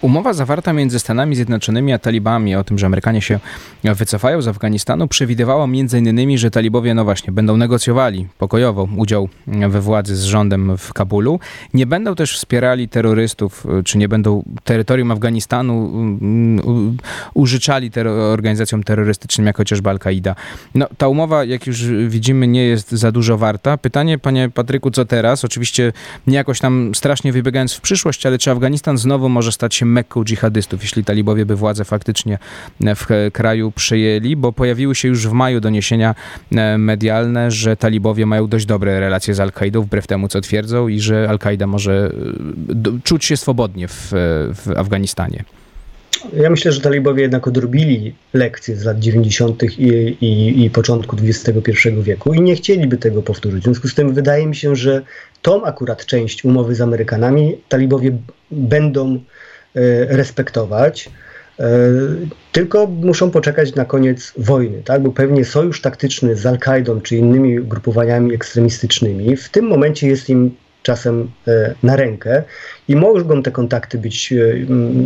Umowa 0.00 0.32
zawarta 0.32 0.72
między 0.72 0.98
Stanami 0.98 1.36
Zjednoczonymi 1.36 1.92
a 1.92 1.98
talibami 1.98 2.56
o 2.56 2.64
tym, 2.64 2.78
że 2.78 2.86
Amerykanie 2.86 3.22
się 3.22 3.40
wycofają 3.84 4.42
z 4.42 4.48
Afganistanu, 4.48 5.08
przewidywała 5.08 5.64
m.in., 5.64 6.38
że 6.38 6.50
talibowie, 6.50 6.94
no 6.94 7.04
właśnie, 7.04 7.32
będą 7.32 7.56
negocjowali 7.56 8.26
pokojowo 8.38 8.88
udział 8.96 9.28
we 9.46 9.80
władzy 9.80 10.16
z 10.16 10.22
rządem 10.22 10.76
w 10.78 10.92
Kabulu. 10.92 11.40
Nie 11.74 11.86
będą 11.86 12.14
też 12.14 12.36
wspierali 12.36 12.88
terrorystów, 12.88 13.66
czy 13.84 13.98
nie 13.98 14.08
będą 14.08 14.42
terytorium 14.64 15.10
Afganistanu 15.10 15.88
mm, 15.92 16.96
użyczali 17.34 17.90
ter 17.90 18.08
organizacjom 18.08 18.82
terrorystycznym, 18.82 19.46
jak 19.46 19.56
chociażby 19.56 19.90
Al-Kaida. 19.90 20.34
No, 20.74 20.86
ta 20.98 21.08
umowa, 21.08 21.44
jak 21.44 21.66
już 21.66 21.84
widzimy, 22.08 22.46
nie 22.46 22.64
jest 22.64 22.90
za 22.90 23.12
dużo 23.12 23.38
warta. 23.38 23.76
Pytanie, 23.76 24.18
panie 24.18 24.50
Patryku, 24.54 24.90
co 24.90 25.04
teraz? 25.04 25.44
Oczywiście 25.44 25.92
nie 26.26 26.36
jakoś 26.36 26.60
tam 26.60 26.94
strasznie 26.94 27.32
wybiegając 27.32 27.74
w 27.74 27.80
przyszłość, 27.80 28.26
ale 28.26 28.38
czy 28.38 28.50
Afganistan 28.50 28.98
znowu 28.98 29.28
może 29.28 29.52
stać 29.60 29.74
się 29.74 29.86
mekką 29.86 30.24
dżihadystów, 30.24 30.82
jeśli 30.82 31.04
talibowie 31.04 31.46
by 31.46 31.56
władzę 31.56 31.84
faktycznie 31.84 32.38
w 32.80 33.30
kraju 33.32 33.72
przejęli, 33.72 34.36
bo 34.36 34.52
pojawiły 34.52 34.94
się 34.94 35.08
już 35.08 35.28
w 35.28 35.32
maju 35.32 35.60
doniesienia 35.60 36.14
e, 36.56 36.78
medialne, 36.78 37.50
że 37.50 37.76
talibowie 37.76 38.26
mają 38.26 38.48
dość 38.48 38.66
dobre 38.66 39.00
relacje 39.00 39.34
z 39.34 39.40
Al-Kaidą, 39.40 39.82
wbrew 39.82 40.06
temu 40.06 40.28
co 40.28 40.40
twierdzą, 40.40 40.88
i 40.88 41.00
że 41.00 41.28
Al-Kaida 41.28 41.66
może 41.66 42.12
e, 42.86 43.00
czuć 43.04 43.24
się 43.24 43.36
swobodnie 43.36 43.88
w, 43.88 44.12
w 44.54 44.72
Afganistanie. 44.76 45.44
Ja 46.36 46.50
myślę, 46.50 46.72
że 46.72 46.80
talibowie 46.80 47.22
jednak 47.22 47.48
odrobili 47.48 48.14
lekcje 48.34 48.76
z 48.76 48.84
lat 48.84 48.98
90. 48.98 49.62
I, 49.62 49.88
i, 50.20 50.64
i 50.64 50.70
początku 50.70 51.16
XXI 51.22 51.88
wieku 52.02 52.34
i 52.34 52.40
nie 52.40 52.56
chcieliby 52.56 52.96
tego 52.96 53.22
powtórzyć. 53.22 53.60
W 53.60 53.64
związku 53.64 53.88
z 53.88 53.94
tym 53.94 54.14
wydaje 54.14 54.46
mi 54.46 54.56
się, 54.56 54.76
że 54.76 55.02
tą 55.42 55.64
akurat 55.64 56.06
część 56.06 56.44
umowy 56.44 56.74
z 56.74 56.80
Amerykanami 56.80 57.56
talibowie 57.68 58.18
będą 58.50 59.14
e, 59.14 59.20
respektować. 60.08 61.10
E, 61.60 61.64
tylko 62.52 62.86
muszą 62.86 63.30
poczekać 63.30 63.74
na 63.74 63.84
koniec 63.84 64.32
wojny, 64.36 64.82
tak? 64.84 65.02
bo 65.02 65.12
pewnie 65.12 65.44
sojusz 65.44 65.80
taktyczny 65.80 66.36
z 66.36 66.46
Al-Kaidą 66.46 67.00
czy 67.00 67.16
innymi 67.16 67.60
grupowaniami 67.60 68.34
ekstremistycznymi 68.34 69.36
w 69.36 69.48
tym 69.48 69.66
momencie 69.66 70.08
jest 70.08 70.30
im 70.30 70.54
czasem 70.90 71.30
e, 71.48 71.74
na 71.82 71.96
rękę 71.96 72.42
i 72.88 72.96
mogą 72.96 73.42
te 73.42 73.50
kontakty 73.50 73.98
być 73.98 74.32
e, 74.32 74.36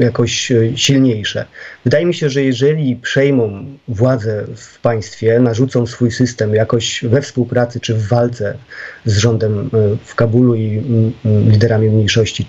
jakoś 0.05 0.53
e, 0.53 0.77
silniejsze. 0.77 1.47
Wydaje 1.85 2.07
mi 2.07 2.15
się, 2.15 2.31
że 2.31 2.43
jeżeli 2.43 2.97
przejmą 2.97 3.67
władzę 3.89 4.45
w 4.57 4.81
państwie, 4.81 5.41
narzucą 5.41 5.87
swój 5.87 6.11
system 6.11 6.55
jakoś 6.55 7.05
we 7.05 7.23
współpracy 7.23 7.81
czy 7.81 7.95
w 7.95 8.09
walce 8.09 8.57
z 9.05 9.19
rządem 9.19 9.71
w 10.05 10.15
Kabulu 10.15 10.55
i 10.55 10.83
liderami 11.25 11.89
mniejszości 11.89 12.47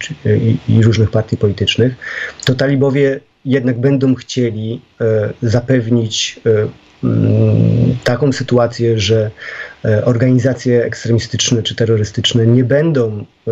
i 0.70 0.82
różnych 0.82 1.12
partii 1.12 1.38
politycznych, 1.38 1.96
to 2.46 2.56
talibowie 2.56 3.20
jednak 3.46 3.80
będą 3.80 4.16
chcieli 4.16 4.82
zapewnić 5.42 6.40
taką 8.04 8.32
sytuację, 8.32 9.00
że 9.00 9.32
e, 9.86 10.06
organizacje 10.06 10.84
ekstremistyczne 10.84 11.64
czy 11.64 11.76
terrorystyczne 11.76 12.48
nie 12.48 12.64
będą 12.64 13.26
e, 13.48 13.52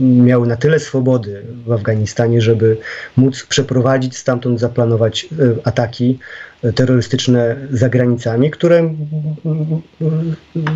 miały 0.00 0.46
na 0.46 0.56
tyle 0.56 0.80
swobody 0.80 1.42
w 1.66 1.72
Afganistanie, 1.72 2.40
żeby 2.40 2.76
móc 3.16 3.46
przeprowadzić 3.46 4.16
stamtąd, 4.16 4.60
zaplanować 4.60 5.24
e, 5.24 5.26
ataki 5.64 6.18
terrorystyczne 6.74 7.56
za 7.70 7.88
granicami, 7.88 8.50
które 8.50 8.94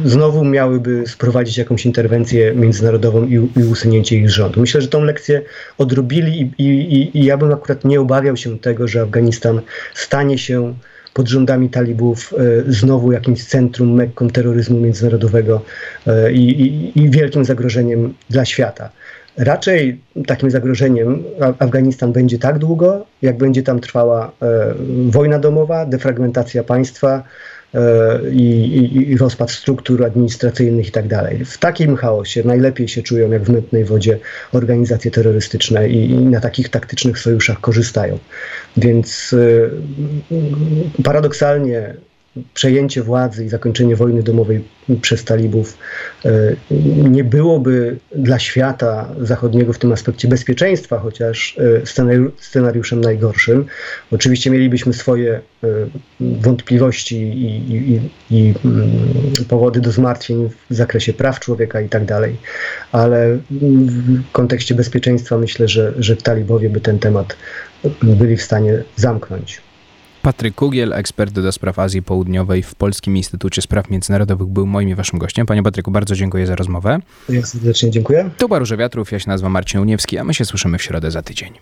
znowu 0.05 0.45
miałyby 0.45 1.05
sprowadzić 1.07 1.59
jakąś 1.59 1.87
interwencję 1.87 2.55
międzynarodową 2.55 3.27
i, 3.27 3.35
i 3.35 3.65
usunięcie 3.65 4.17
ich 4.17 4.31
rządu. 4.31 4.61
Myślę, 4.61 4.81
że 4.81 4.89
tą 4.89 5.05
lekcję 5.05 5.43
odrobili 5.79 6.53
i, 6.59 6.65
i, 6.65 7.19
i 7.19 7.25
ja 7.25 7.37
bym 7.37 7.53
akurat 7.53 7.85
nie 7.85 8.01
obawiał 8.01 8.37
się 8.37 8.59
tego, 8.59 8.89
że 8.89 9.03
Afganistan 9.03 9.61
stanie 9.95 10.39
się 10.39 10.75
pod 11.19 11.29
rządami 11.29 11.71
talibów 11.71 12.35
e, 12.69 12.73
znowu 12.73 13.13
jakimś 13.13 13.45
centrum, 13.45 13.95
mekką 13.95 14.29
terroryzmu 14.29 14.81
międzynarodowego 14.81 15.61
e, 16.07 16.33
i, 16.33 16.61
i, 16.63 16.99
i 17.03 17.11
wielkim 17.11 17.45
zagrożeniem 17.45 18.15
dla 18.31 18.45
świata. 18.45 18.91
Raczej 19.37 20.01
takim 20.27 20.51
zagrożeniem 20.51 21.25
Afganistan 21.59 22.13
będzie 22.13 22.39
tak 22.39 22.59
długo, 22.59 23.07
jak 23.23 23.39
będzie 23.39 23.63
tam 23.63 23.81
trwała 23.81 24.33
e, 24.43 24.75
wojna 25.11 25.39
domowa, 25.39 25.87
defragmentacja 25.87 26.65
państwa, 26.65 27.23
E, 27.75 28.21
i, 28.31 29.11
i, 29.11 29.17
rozpad 29.17 29.51
struktur 29.51 30.05
administracyjnych 30.05 30.89
i 30.89 30.91
tak 30.91 31.09
dalej. 31.09 31.45
W 31.45 31.59
takim 31.59 31.97
chaosie 31.97 32.43
najlepiej 32.45 32.89
się 32.89 33.03
czują, 33.03 33.31
jak 33.31 33.43
w 33.43 33.51
mętnej 33.51 33.85
wodzie, 33.85 34.19
organizacje 34.53 35.11
terrorystyczne 35.11 35.89
i, 35.89 36.11
i 36.11 36.19
na 36.19 36.41
takich 36.41 36.69
taktycznych 36.69 37.19
sojuszach 37.19 37.61
korzystają. 37.61 38.19
Więc 38.77 39.35
e, 40.99 41.03
paradoksalnie 41.03 41.95
przejęcie 42.55 43.03
władzy 43.03 43.45
i 43.45 43.49
zakończenie 43.49 43.97
wojny 43.97 44.23
domowej 44.23 44.65
przez 45.03 45.25
talibów 45.25 45.79
e, 46.25 46.31
nie 47.11 47.25
byłoby 47.25 47.97
dla 48.15 48.39
świata 48.39 49.09
zachodniego 49.21 49.73
w 49.73 49.79
tym 49.79 49.93
aspekcie 49.93 50.29
bezpieczeństwa, 50.29 50.99
chociaż 50.99 51.59
e, 51.59 51.87
scenariuszem 52.37 53.01
najgorszym. 53.01 53.65
Oczywiście 54.13 54.51
mielibyśmy 54.51 54.93
swoje 54.93 55.41
e, 55.65 55.69
wątpliwości 56.21 57.17
i, 57.17 57.75
i, 57.75 58.01
i 58.31 58.55
mm, 58.65 58.91
powody 59.49 59.81
do 59.81 59.93
zmartwień 59.93 60.49
w 60.71 60.75
zakresie 60.75 61.13
praw 61.13 61.41
człowieka 61.41 61.81
i 61.81 61.89
tak 61.89 62.05
dalej, 62.05 62.37
ale 62.93 63.39
w 63.51 64.23
kontekście 64.33 64.75
bezpieczeństwa 64.75 65.39
myślę, 65.39 65.69
że, 65.69 65.93
że 65.99 66.17
talibowie 66.17 66.71
by 66.71 66.81
ten 66.81 66.99
temat 66.99 67.37
byli 68.03 68.37
w 68.37 68.43
stanie 68.43 68.83
zamknąć. 68.97 69.68
Patryk 70.29 70.55
Kugiel, 70.55 70.93
ekspert 70.93 71.33
do 71.33 71.53
spraw 71.53 71.79
Azji 71.79 72.03
Południowej 72.03 72.63
w 72.63 72.75
Polskim 72.75 73.17
Instytucie 73.17 73.63
Spraw 73.63 73.91
Międzynarodowych, 73.91 74.49
był 74.49 74.67
moim 74.67 74.89
i 74.89 74.95
waszym 74.95 75.19
gościem. 75.19 75.47
Panie 75.47 75.63
Patryku, 75.63 75.91
bardzo 75.91 76.15
dziękuję 76.15 76.47
za 76.47 76.57
rozmowę. 76.57 76.99
Ja 77.29 77.47
serdecznie 77.47 77.91
dziękuję. 77.91 78.31
Tu 78.39 78.49
Baruże 78.49 78.77
Wiatrów, 78.77 79.13
ja 79.13 79.19
się 79.19 79.29
nazywam 79.29 79.53
Marcin 79.53 79.81
Uniewski, 79.81 80.19
a 80.19 80.25
my 80.25 80.35
się 80.35 80.45
słyszymy 80.45 80.79
w 80.79 80.83
środę 80.83 81.11
za 81.11 81.23
tydzień. 81.23 81.59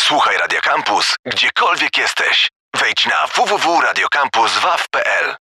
Słuchaj 0.00 0.36
Radio 0.38 0.60
Campus, 0.60 1.14
gdziekolwiek 1.26 1.98
jesteś. 1.98 2.48
Wejdź 2.80 3.06
na 3.06 3.26
www.radiocampus.waw.pl 3.44 5.40